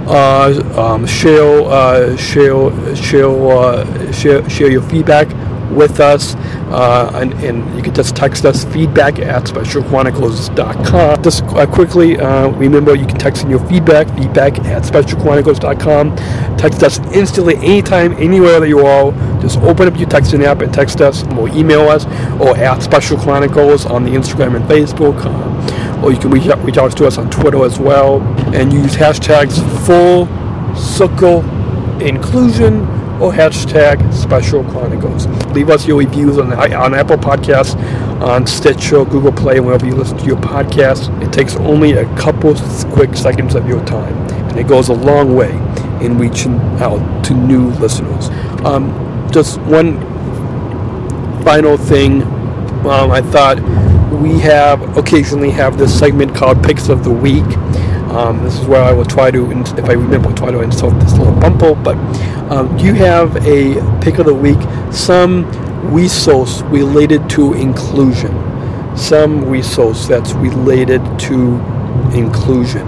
uh, 0.10 0.64
um, 0.76 1.06
share, 1.06 1.62
uh, 1.64 2.16
share, 2.18 2.96
share, 2.96 3.30
uh, 3.30 4.12
share, 4.12 4.50
share 4.50 4.72
your 4.72 4.82
feedback 4.84 5.28
with 5.72 6.00
us. 6.00 6.36
Uh, 6.70 7.12
and, 7.16 7.34
and, 7.44 7.76
you 7.76 7.84
can 7.84 7.94
just 7.94 8.16
text 8.16 8.46
us 8.46 8.64
feedback 8.66 9.20
at 9.20 9.44
specialchronicles.com. 9.44 11.24
Just 11.24 11.44
uh, 11.44 11.66
quickly, 11.66 12.20
uh, 12.20 12.50
remember 12.50 12.96
you 12.96 13.06
can 13.06 13.18
text 13.18 13.44
in 13.44 13.50
your 13.50 13.66
feedback, 13.68 14.08
feedback 14.18 14.60
at 14.60 14.84
specialchronicles.com. 14.84 16.16
Text 16.58 16.84
us 16.84 17.00
instantly, 17.14 17.56
anytime, 17.58 18.14
anywhere 18.14 18.60
that 18.60 18.68
you 18.68 18.86
are. 18.86 19.12
Just 19.42 19.60
open 19.60 19.88
up 19.88 19.98
your 19.98 20.10
texting 20.10 20.44
app 20.44 20.62
and 20.62 20.74
text 20.74 21.02
us, 21.02 21.24
or 21.38 21.50
email 21.50 21.88
us, 21.90 22.06
or 22.40 22.58
at 22.58 22.82
Special 22.84 23.18
Chronicles 23.18 23.86
on 23.86 24.04
the 24.04 24.12
Instagram 24.12 24.56
and 24.56 24.66
Facebook. 24.66 25.16
Uh, 25.24 26.04
or 26.04 26.12
you 26.12 26.20
can 26.20 26.30
reach 26.30 26.48
out, 26.48 26.64
reach 26.64 26.78
out 26.78 26.96
to 26.96 27.06
us 27.06 27.18
on 27.18 27.30
Twitter 27.30 27.64
as 27.66 27.80
well. 27.80 28.22
And 28.54 28.72
use 28.72 28.96
hashtags 28.96 29.60
full 29.86 30.28
circle 30.76 31.44
inclusion 32.02 32.99
or 33.22 33.32
hashtag 33.34 34.14
Special 34.14 34.64
Chronicles. 34.66 35.28
Leave 35.54 35.70
us 35.70 35.86
your 35.88 36.00
reviews 36.00 36.38
on, 36.38 36.54
on 36.54 36.94
Apple 36.94 37.18
Podcasts, 37.18 37.76
on 38.22 38.48
Stitcher, 38.48 39.06
Google 39.06 39.32
Play, 39.32 39.60
wherever 39.60 39.86
you 39.86 39.96
listen 39.96 40.18
to 40.18 40.26
your 40.26 40.38
podcast. 40.38 41.10
It 41.22 41.34
takes 41.34 41.56
only 41.58 41.94
a 41.94 42.06
couple 42.18 42.56
quick 42.94 43.16
seconds 43.16 43.56
of 43.56 43.68
your 43.68 43.84
time, 43.86 44.16
and 44.50 44.60
it 44.60 44.68
goes 44.68 44.90
a 44.90 44.94
long 44.94 45.36
way 45.36 45.52
in 46.04 46.18
reaching 46.18 46.56
out 46.80 47.24
to 47.26 47.34
new 47.34 47.70
listeners. 47.72 48.30
Um, 48.66 49.28
just 49.32 49.60
one 49.62 50.00
final 51.44 51.78
thing. 51.78 52.24
Um, 52.86 53.12
I 53.12 53.22
thought 53.22 53.60
we 54.22 54.40
have 54.40 54.98
occasionally 54.98 55.52
have 55.52 55.78
this 55.78 55.98
segment 55.98 56.36
called 56.36 56.64
Picks 56.64 56.90
of 56.90 57.04
the 57.04 57.12
Week. 57.12 57.46
Um, 58.10 58.44
this 58.44 58.60
is 58.60 58.66
where 58.66 58.82
I 58.82 58.92
will 58.92 59.06
try 59.06 59.30
to, 59.30 59.52
if 59.52 59.86
I 59.86 59.94
remember, 59.94 60.34
try 60.34 60.50
to 60.52 60.62
insert 60.62 61.00
this 61.00 61.14
little 61.14 61.34
bumble. 61.40 61.76
But 61.76 61.96
um, 62.52 62.76
do 62.76 62.86
you 62.86 62.96
have 62.96 63.36
a 63.46 63.76
pick 64.02 64.18
of 64.18 64.26
the 64.26 64.34
week? 64.34 64.58
Some 64.92 65.46
resource 65.94 66.62
related 66.64 67.30
to 67.32 67.54
inclusion. 67.54 68.34
Some 68.98 69.46
resource 69.48 70.08
that's 70.08 70.34
related 70.34 71.02
to 71.20 71.60
inclusion 72.14 72.88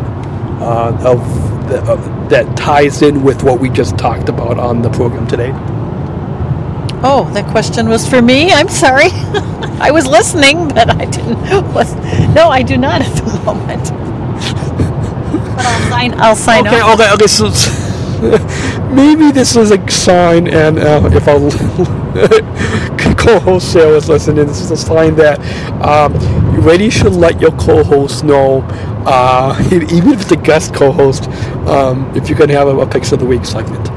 uh, 0.59 0.97
of, 1.05 1.69
the, 1.69 1.81
of 1.91 2.29
that 2.29 2.57
ties 2.57 3.03
in 3.03 3.23
with 3.23 3.43
what 3.43 3.59
we 3.59 3.69
just 3.69 3.97
talked 3.97 4.27
about 4.27 4.57
on 4.57 4.81
the 4.81 4.89
program 4.89 5.27
today. 5.27 5.51
Oh, 7.03 7.29
that 7.33 7.49
question 7.51 7.89
was 7.89 8.07
for 8.07 8.21
me. 8.21 8.51
I'm 8.51 8.69
sorry. 8.69 9.09
I 9.79 9.89
was 9.91 10.05
listening, 10.05 10.67
but 10.67 10.89
I 10.89 11.05
didn't. 11.05 11.73
Was, 11.73 11.95
no, 12.35 12.49
I 12.49 12.61
do 12.63 12.77
not 12.77 13.01
at 13.01 13.15
the 13.15 13.39
moment. 13.45 14.10
But 15.61 15.69
I'll 15.69 15.89
sign. 15.89 16.13
I'll 16.19 16.35
sign 16.35 16.67
okay, 16.67 16.79
up. 16.79 16.99
Okay, 16.99 17.13
okay, 17.13 17.27
so 17.27 17.49
maybe 18.91 19.31
this 19.31 19.55
is 19.55 19.71
a 19.71 19.89
sign, 19.91 20.47
and 20.47 20.79
uh, 20.79 21.09
if 21.13 21.27
our 21.27 21.39
co-host 23.15 23.71
Sarah 23.71 23.95
is 23.95 24.09
listening, 24.09 24.47
this 24.47 24.59
is 24.59 24.71
a 24.71 24.77
sign 24.77 25.15
that 25.15 25.39
um, 25.85 26.13
you 26.55 26.61
really 26.61 26.89
should 26.89 27.13
let 27.13 27.39
your 27.39 27.51
co-host 27.51 28.23
know, 28.23 28.61
uh, 29.05 29.55
even 29.71 30.13
if 30.13 30.21
it's 30.21 30.31
a 30.31 30.35
guest 30.35 30.73
co-host, 30.73 31.29
um, 31.67 32.11
if 32.15 32.27
you 32.27 32.35
can 32.35 32.49
have 32.49 32.67
a, 32.67 32.77
a 32.79 32.87
picks 32.87 33.11
of 33.11 33.19
the 33.19 33.25
week 33.25 33.45
segment, 33.45 33.87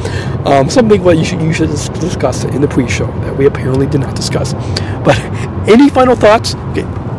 um, 0.47 0.69
something 0.69 1.03
that 1.03 1.17
you 1.17 1.25
should 1.25 1.41
you 1.41 1.55
should 1.55 1.71
discuss 1.71 2.45
in 2.45 2.61
the 2.61 2.69
pre-show 2.69 3.07
that 3.23 3.35
we 3.35 3.47
apparently 3.47 3.87
did 3.87 4.03
not 4.03 4.15
discuss. 4.15 4.53
But 5.03 5.19
any 5.67 5.89
final 5.89 6.15
thoughts? 6.15 6.55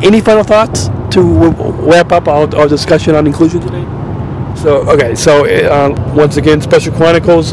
Any 0.02 0.20
final 0.20 0.44
thoughts 0.44 0.88
to 1.10 1.22
wrap 1.22 2.12
up 2.12 2.28
our, 2.28 2.54
our 2.54 2.68
discussion 2.68 3.16
on 3.16 3.26
inclusion 3.26 3.60
today? 3.60 3.95
So, 4.56 4.88
okay, 4.90 5.14
so 5.14 5.44
uh, 5.44 6.14
once 6.16 6.38
again, 6.38 6.60
Special 6.62 6.92
Chronicles 6.92 7.52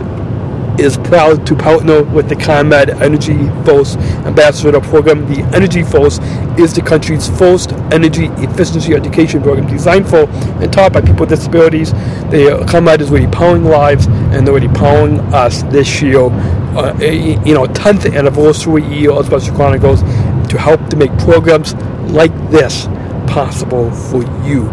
is 0.80 0.98
proud 0.98 1.46
to 1.46 1.56
partner 1.56 2.02
with 2.02 2.30
the 2.30 2.36
ComEd 2.36 2.90
Energy 3.02 3.50
Force 3.66 3.96
Ambassador 4.26 4.80
Program. 4.80 5.28
The 5.28 5.44
Energy 5.56 5.84
Force 5.84 6.20
is 6.58 6.74
the 6.74 6.82
country's 6.82 7.28
first 7.38 7.74
energy 7.92 8.28
efficiency 8.38 8.94
education 8.94 9.44
program 9.44 9.68
designed 9.68 10.08
for 10.10 10.30
and 10.62 10.72
taught 10.72 10.94
by 10.94 11.02
people 11.02 11.22
with 11.22 11.30
disabilities. 11.30 11.92
The 12.32 12.66
ComEd 12.70 13.02
is 13.02 13.12
really 13.12 13.28
powering 13.28 13.66
lives, 13.66 14.08
and 14.08 14.48
they're 14.48 14.54
really 14.54 14.74
powering 14.74 15.20
us 15.34 15.64
this 15.64 16.02
year. 16.02 16.22
Uh, 16.22 16.98
you 17.00 17.54
know, 17.54 17.66
10th 17.66 18.16
anniversary 18.18 18.84
year 18.86 19.12
of 19.12 19.26
Special 19.28 19.56
Chronicles 19.56 20.02
to 20.50 20.58
help 20.58 20.88
to 20.90 20.96
make 20.96 21.16
programs 21.20 21.76
like 22.10 22.34
this 22.50 22.88
possible 23.28 23.92
for 23.92 24.24
you 24.46 24.70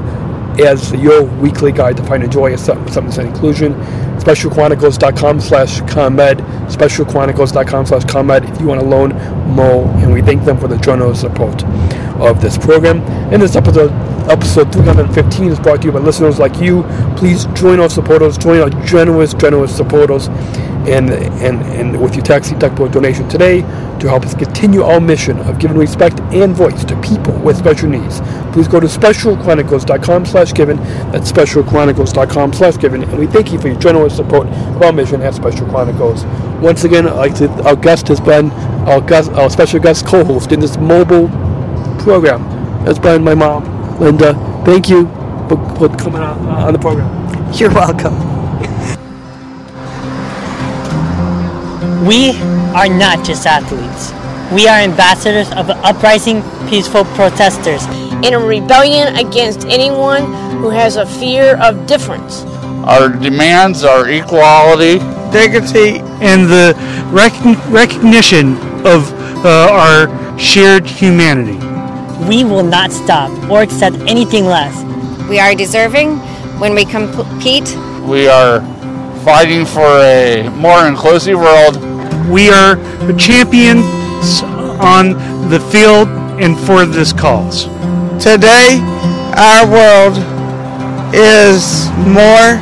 as 0.66 0.92
your 0.92 1.22
weekly 1.22 1.72
guide 1.72 1.96
to 1.96 2.04
find 2.04 2.30
joy 2.30 2.52
of 2.54 2.60
something 2.60 3.04
and 3.18 3.28
inclusion. 3.28 3.74
SpecialChronicles.com 4.20 5.40
slash 5.40 5.80
ComEd. 5.82 6.38
SpecialChronicles.com 6.68 7.86
slash 7.86 8.04
ComEd 8.04 8.44
if 8.44 8.60
you 8.60 8.66
want 8.66 8.80
to 8.80 8.86
learn 8.86 9.10
more. 9.48 9.86
And 9.98 10.12
we 10.12 10.22
thank 10.22 10.44
them 10.44 10.58
for 10.58 10.68
the 10.68 10.78
generous 10.78 11.20
support 11.20 11.64
of 12.20 12.40
this 12.40 12.58
program. 12.58 13.00
And 13.32 13.40
this 13.40 13.56
episode, 13.56 13.90
episode 14.30 14.72
315 14.72 15.48
is 15.48 15.58
brought 15.60 15.80
to 15.82 15.86
you 15.86 15.92
by 15.92 16.00
listeners 16.00 16.38
like 16.38 16.60
you. 16.60 16.82
Please 17.16 17.46
join 17.54 17.80
our 17.80 17.88
supporters, 17.88 18.36
join 18.36 18.60
our 18.60 18.70
generous, 18.84 19.34
generous 19.34 19.74
supporters 19.74 20.28
and, 20.88 21.10
and, 21.10 21.62
and 21.62 22.00
with 22.00 22.14
your 22.14 22.24
tax 22.24 22.50
deductible 22.50 22.90
donation 22.90 23.28
today 23.28 23.60
to 24.00 24.08
help 24.08 24.24
us 24.24 24.34
continue 24.34 24.82
our 24.82 25.00
mission 25.00 25.38
of 25.40 25.58
giving 25.58 25.76
respect 25.76 26.18
and 26.32 26.54
voice 26.54 26.84
to 26.84 26.98
people 27.00 27.34
with 27.40 27.56
special 27.56 27.88
needs. 27.88 28.20
Please 28.52 28.68
go 28.68 28.80
to 28.80 28.86
specialchronicles.com 28.86 30.26
slash 30.26 30.52
given. 30.52 30.76
That's 31.12 31.30
specialchronicles.com 31.30 32.52
slash 32.52 32.76
given. 32.78 33.04
And 33.04 33.18
we 33.18 33.26
thank 33.26 33.52
you 33.52 33.60
for 33.60 33.68
your 33.68 33.78
generous 33.78 34.16
support 34.16 34.48
of 34.48 34.82
our 34.82 34.92
mission 34.92 35.22
at 35.22 35.34
Special 35.34 35.66
Chronicles. 35.66 36.24
Once 36.60 36.84
again, 36.84 37.04
like 37.04 37.34
to, 37.36 37.48
our 37.64 37.76
guest 37.76 38.08
has 38.08 38.20
been 38.20 38.50
our 38.88 39.00
guest, 39.00 39.30
our 39.32 39.48
special 39.50 39.78
guest 39.80 40.06
co-host 40.06 40.52
in 40.52 40.60
this 40.60 40.76
mobile 40.76 41.28
program. 42.00 42.42
That's 42.84 42.98
been 42.98 43.22
my 43.22 43.34
mom, 43.34 44.00
Linda. 44.00 44.34
Thank 44.64 44.88
you 44.88 45.06
for, 45.48 45.56
for 45.76 45.88
coming 45.96 46.22
on, 46.22 46.46
uh, 46.46 46.66
on 46.66 46.72
the 46.72 46.78
program. 46.78 47.08
You're 47.54 47.72
welcome. 47.72 48.14
We 52.06 52.30
are 52.74 52.88
not 52.88 53.24
just 53.24 53.46
athletes. 53.46 54.12
We 54.52 54.66
are 54.66 54.78
ambassadors 54.80 55.50
of 55.52 55.70
uprising, 55.70 56.42
peaceful 56.68 57.04
protesters. 57.04 58.09
In 58.22 58.34
a 58.34 58.38
rebellion 58.38 59.16
against 59.16 59.64
anyone 59.64 60.24
who 60.60 60.68
has 60.68 60.96
a 60.96 61.06
fear 61.06 61.56
of 61.56 61.86
difference. 61.86 62.42
Our 62.84 63.08
demands 63.08 63.82
are 63.82 64.08
equality, 64.10 64.98
dignity, 65.32 66.00
and 66.20 66.46
the 66.46 66.74
rec- 67.10 67.32
recognition 67.70 68.56
of 68.86 69.10
uh, 69.44 69.68
our 69.72 70.38
shared 70.38 70.86
humanity. 70.86 71.56
We 72.28 72.44
will 72.44 72.62
not 72.62 72.92
stop 72.92 73.30
or 73.50 73.62
accept 73.62 73.96
anything 74.00 74.44
less. 74.44 74.76
We 75.30 75.38
are 75.40 75.54
deserving 75.54 76.18
when 76.58 76.74
we 76.74 76.84
compete. 76.84 77.74
We 78.06 78.28
are 78.28 78.60
fighting 79.24 79.64
for 79.64 79.98
a 80.00 80.46
more 80.56 80.86
inclusive 80.86 81.38
world. 81.38 81.76
We 82.28 82.50
are 82.50 82.76
champions 83.16 84.42
on 84.82 85.14
the 85.48 85.60
field 85.72 86.08
and 86.38 86.58
for 86.58 86.84
this 86.84 87.14
cause. 87.14 87.66
Today, 88.20 88.80
our 89.34 89.64
world 89.66 90.18
is 91.14 91.88
more 92.06 92.60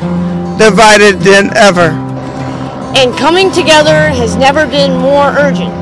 divided 0.56 1.18
than 1.18 1.50
ever. 1.56 1.90
And 2.94 3.12
coming 3.18 3.50
together 3.50 4.08
has 4.08 4.36
never 4.36 4.68
been 4.68 4.96
more 4.96 5.30
urgent. 5.36 5.74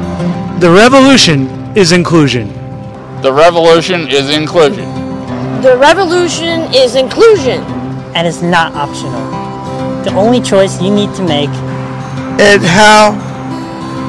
The 0.63 0.71
revolution 0.71 1.47
is 1.77 1.93
inclusion. 1.93 2.49
The 3.21 3.31
revolution 3.31 4.09
is 4.09 4.35
inclusion. 4.35 4.87
The 5.61 5.77
revolution 5.77 6.73
is 6.75 6.95
inclusion. 6.95 7.61
And 8.15 8.27
it's 8.27 8.41
not 8.41 8.73
optional. 8.73 9.21
The 10.05 10.15
only 10.15 10.41
choice 10.41 10.81
you 10.81 10.91
need 10.91 11.15
to 11.17 11.23
make 11.23 11.51
is 12.41 12.65
how 12.65 13.13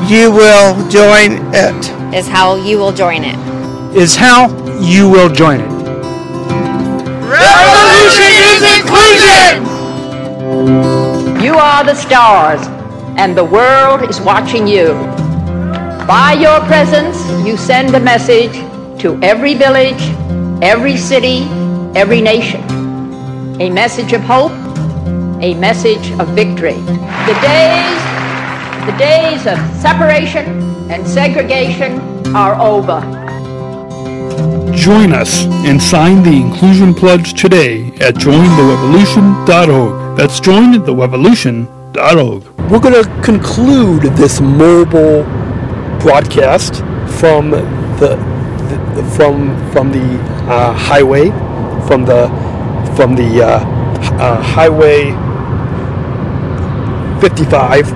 you 0.07 0.31
will 0.31 0.87
join 0.87 1.53
it. 1.53 2.15
Is 2.15 2.25
how 2.25 2.55
you 2.55 2.77
will 2.77 2.93
join 2.93 3.25
it. 3.25 3.56
Is 3.95 4.15
how 4.15 4.49
you 4.79 5.09
will 5.09 5.29
join 5.29 5.59
it. 5.61 5.71
Revolution 7.25 8.31
is 8.45 8.61
inclusion! 8.77 9.65
You 11.43 11.55
are 11.55 11.83
the 11.83 11.95
stars, 11.95 12.67
and 13.17 13.35
the 13.35 13.43
world 13.43 14.07
is 14.07 14.21
watching 14.21 14.67
you. 14.67 14.93
By 16.05 16.37
your 16.39 16.59
presence, 16.67 17.17
you 17.45 17.57
send 17.57 17.95
a 17.95 17.99
message 17.99 18.53
to 19.01 19.19
every 19.23 19.55
village, 19.55 20.01
every 20.61 20.97
city, 20.97 21.47
every 21.95 22.21
nation. 22.21 22.61
A 23.59 23.69
message 23.69 24.13
of 24.13 24.21
hope, 24.21 24.51
a 25.41 25.55
message 25.55 26.11
of 26.19 26.27
victory. 26.29 26.79
The 27.25 27.37
days, 27.41 28.01
the 28.85 28.95
days 28.97 29.47
of 29.47 29.57
separation 29.81 30.45
and 30.91 31.07
segregation 31.07 31.99
are 32.35 32.55
over. 32.61 33.26
Join 34.77 35.11
us 35.11 35.45
and 35.65 35.81
sign 35.81 36.21
the 36.21 36.29
Inclusion 36.31 36.93
Pledge 36.93 37.33
today 37.33 37.87
at 37.99 38.13
jointherevolution.org. 38.13 40.15
That's 40.15 40.39
jointherevolution.org. 40.39 42.43
We're 42.71 42.79
going 42.79 43.03
to 43.03 43.09
conclude 43.23 44.03
this 44.03 44.39
mobile 44.39 45.23
broadcast 45.99 46.75
from 47.19 47.49
the, 47.49 47.61
the 47.99 48.17
from 49.15 49.55
from 49.71 49.91
the 49.91 50.19
uh, 50.47 50.73
highway, 50.73 51.29
from 51.87 52.05
the 52.05 52.27
from 52.95 53.15
the 53.15 53.41
uh, 53.43 53.59
uh, 54.19 54.39
highway 54.43 55.11
55 57.19 57.91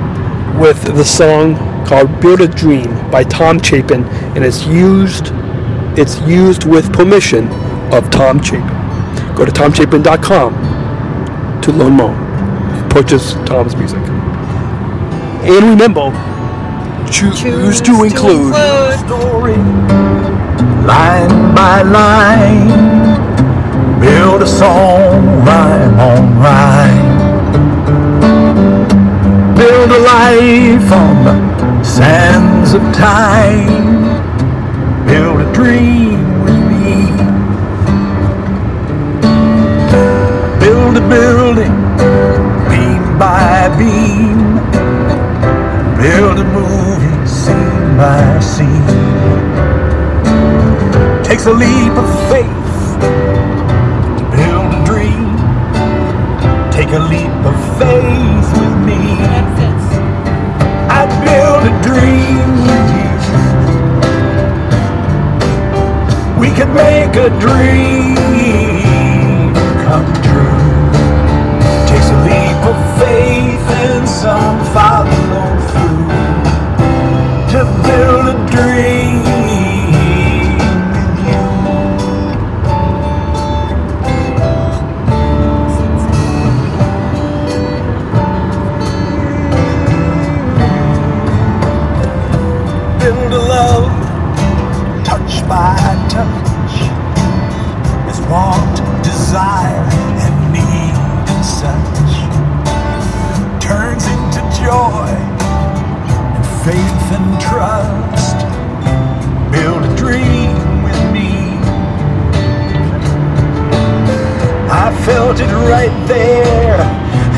with 0.60 0.82
the 0.96 1.06
song 1.06 1.56
called 1.86 2.20
"Build 2.22 2.42
a 2.42 2.48
Dream" 2.48 2.90
by 3.12 3.24
Tom 3.24 3.62
Chapin, 3.62 4.04
and 4.36 4.44
it's 4.44 4.66
used 4.66 5.28
it's 5.98 6.20
used 6.22 6.66
with 6.66 6.92
permission 6.94 7.48
of 7.94 8.10
Tom 8.10 8.42
Chapin. 8.42 8.68
Go 9.36 9.46
to 9.46 9.52
tomchapin.com 9.52 10.54
to 11.62 11.72
learn 11.72 11.94
more 11.94 12.12
and 12.14 12.92
purchase 12.92 13.34
Tom's 13.46 13.76
music. 13.76 14.00
And 15.44 15.66
remember, 15.70 16.12
choose, 17.12 17.40
Choose 17.42 17.80
to 17.82 17.98
to 17.98 18.04
include. 18.04 18.54
include. 18.56 19.00
story, 19.00 19.58
line 20.86 21.54
by 21.56 21.82
line. 21.84 22.70
Build 24.00 24.42
a 24.42 24.48
song, 24.48 25.44
rhyme 25.46 26.00
on 26.00 26.40
rhyme. 26.40 27.12
Build 29.56 29.92
a 29.92 30.00
life 30.00 30.92
on 30.92 31.24
the 31.26 31.84
sands 31.84 32.74
of 32.74 32.82
time. 32.94 34.11
Build 35.62 35.68
a 35.68 35.78
dream 35.78 36.44
with 36.44 36.62
me. 36.72 36.96
Build 40.60 40.98
a 40.98 41.08
building, 41.08 41.76
beam 42.70 43.20
by 43.20 43.70
beam. 43.78 44.40
Build 45.98 46.40
a 46.40 46.44
movie, 46.46 47.28
scene 47.28 47.96
by 47.96 48.40
scene. 48.40 48.88
Takes 51.24 51.46
a 51.46 51.54
leap 51.54 51.94
of 51.94 52.10
faith 52.32 52.98
to 54.18 54.24
build 54.36 54.74
a 54.74 54.84
dream. 54.84 55.38
Take 56.72 56.90
a 56.90 57.00
leap 57.14 57.46
of 57.46 57.58
faith 57.78 58.48
with 58.60 58.78
me. 58.88 59.02
I 60.90 61.06
build 61.24 61.64
a 61.72 61.74
dream 61.84 62.51
We 66.52 66.58
could 66.58 66.74
make 66.74 67.16
a 67.16 67.30
dream 67.40 68.16
come 69.86 70.06
true. 70.22 70.60
Takes 71.88 72.10
a 72.10 72.18
leap 72.28 72.62
of 72.72 72.78
faith 73.00 73.68
and 73.88 74.06
some 74.10 74.60
follow 74.74 75.48
through 75.70 76.10
to 77.54 77.64
build 77.88 78.36
a 78.36 78.38
dream 78.52 79.01
and 107.14 107.42
trust. 107.42 108.38
Build 109.52 109.84
a 109.84 109.96
dream 109.96 110.84
with 110.84 111.02
me. 111.12 111.32
I 114.84 114.88
felt 115.06 115.40
it 115.40 115.54
right 115.70 115.96
there 116.08 116.80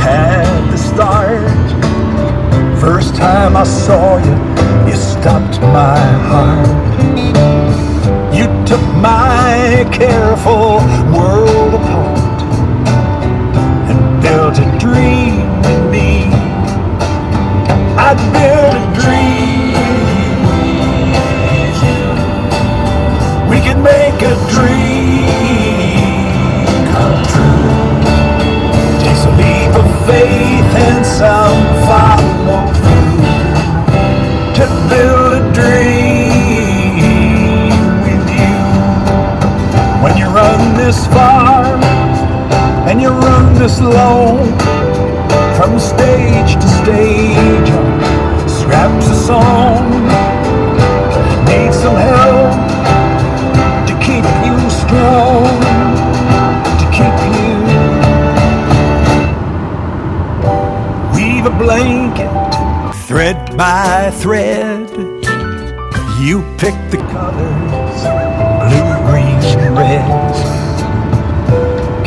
at 0.05 0.71
the 0.71 0.77
start. 0.77 1.67
First 2.79 3.15
time 3.15 3.55
I 3.55 3.63
saw 3.63 4.17
you, 4.17 4.35
you 4.89 4.97
stopped 4.97 5.59
my 5.61 5.99
heart. 6.29 6.83
You 8.37 8.45
took 8.65 8.85
my 8.97 9.87
careful 9.91 10.77
world 11.15 11.73
apart 11.75 12.39
and 13.89 14.21
built 14.21 14.57
a 14.59 14.77
dream 14.79 15.61
with 15.61 15.91
me. 15.91 16.25
I 17.97 18.11
built 18.33 18.82
this 40.85 41.07
far 41.07 41.63
and 42.89 43.01
you 43.01 43.07
run 43.07 43.53
this 43.53 43.79
long, 43.79 44.39
from 45.55 45.79
stage 45.79 46.55
to 46.55 46.67
stage, 46.81 47.69
scraps 48.59 49.07
a 49.07 49.15
song. 49.15 49.83
Need 51.47 51.73
some 51.73 51.95
help 51.95 52.53
to 53.87 53.93
keep 54.05 54.25
you 54.45 54.57
strong, 54.81 55.55
to 56.81 56.85
keep 56.97 57.17
you. 57.37 57.53
Weave 61.15 61.45
a 61.45 61.55
blanket, 61.63 62.33
thread 63.07 63.55
by 63.55 64.11
thread. 64.15 64.89
You 66.19 66.41
pick 66.57 66.75
the 66.91 66.97
colors, 67.09 68.22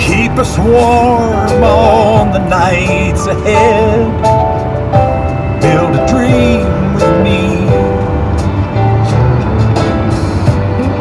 Keep 0.06 0.38
us 0.38 0.56
warm 0.56 1.64
on 1.64 2.30
the 2.30 2.38
nights 2.48 3.26
ahead. 3.26 4.06
Build 5.60 5.96
a 5.96 6.06
dream 6.06 6.94
with 6.94 7.24
me. 7.26 7.66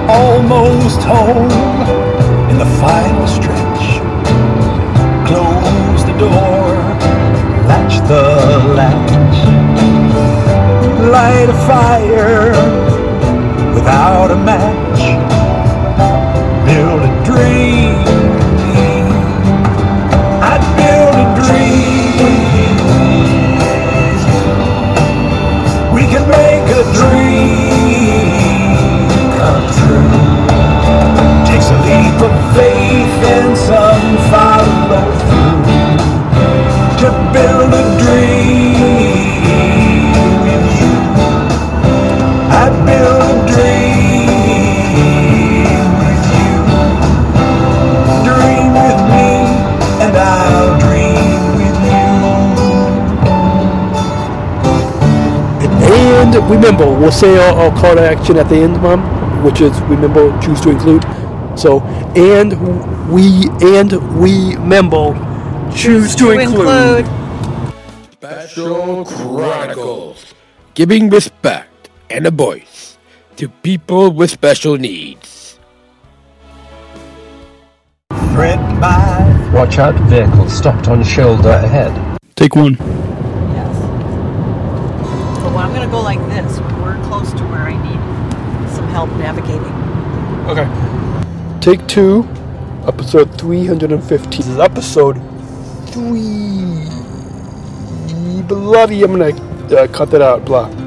Almost 0.09 1.01
home 1.03 1.51
in 2.49 2.57
the 2.57 2.65
final 2.81 3.27
stretch. 3.27 3.85
Close 5.27 6.03
the 6.09 6.17
door, 6.17 6.75
latch 7.69 7.95
the 8.07 8.25
latch. 8.73 9.37
Light 11.11 11.49
a 11.49 11.57
fire 11.67 12.49
without 13.75 14.31
a 14.31 14.35
match. 14.35 14.84
Remember, 56.55 56.85
we'll 56.85 57.11
say 57.11 57.37
our, 57.37 57.53
our 57.53 57.77
call 57.77 57.95
to 57.95 58.01
action 58.01 58.37
at 58.37 58.49
the 58.49 58.55
end, 58.55 58.81
Mom, 58.81 59.43
which 59.43 59.61
is 59.61 59.79
remember 59.81 60.31
choose 60.41 60.61
to 60.61 60.69
include. 60.69 61.03
So, 61.57 61.81
and 62.15 62.51
we 63.11 63.49
and 63.61 63.91
we 64.19 64.55
member 64.57 65.13
choose 65.75 66.15
to, 66.15 66.31
include. 66.31 67.05
Special 68.13 69.05
Chronicles. 69.05 70.33
Giving 70.73 71.09
respect 71.09 71.89
and 72.09 72.27
a 72.27 72.31
voice 72.31 72.97
to 73.37 73.47
people 73.49 74.11
with 74.11 74.31
special 74.31 74.77
needs. 74.77 75.59
Thread 78.09 78.59
by 78.81 79.25
Watch 79.53 79.77
out, 79.77 79.95
vehicle 80.09 80.49
stopped 80.49 80.89
on 80.89 81.01
shoulder 81.01 81.49
ahead. 81.49 82.19
Take 82.35 82.57
one. 82.57 82.75
Going 85.85 86.07
to 86.07 86.17
go 86.19 86.25
like 86.25 86.45
this. 86.47 86.59
We're 86.81 86.99
close 87.03 87.31
to 87.33 87.43
where 87.43 87.61
I 87.61 87.75
need 87.75 88.71
some 88.71 88.87
help 88.87 89.07
navigating. 89.17 89.61
Okay. 90.49 90.67
Take 91.61 91.85
two, 91.87 92.27
episode 92.87 93.37
315. 93.39 94.31
This 94.31 94.47
is 94.47 94.57
episode 94.57 95.17
three. 95.89 96.89
Bloody, 98.47 99.03
I'm 99.03 99.11
gonna 99.11 99.75
uh, 99.75 99.87
cut 99.89 100.09
that 100.09 100.23
out. 100.23 100.43
Blah. 100.43 100.84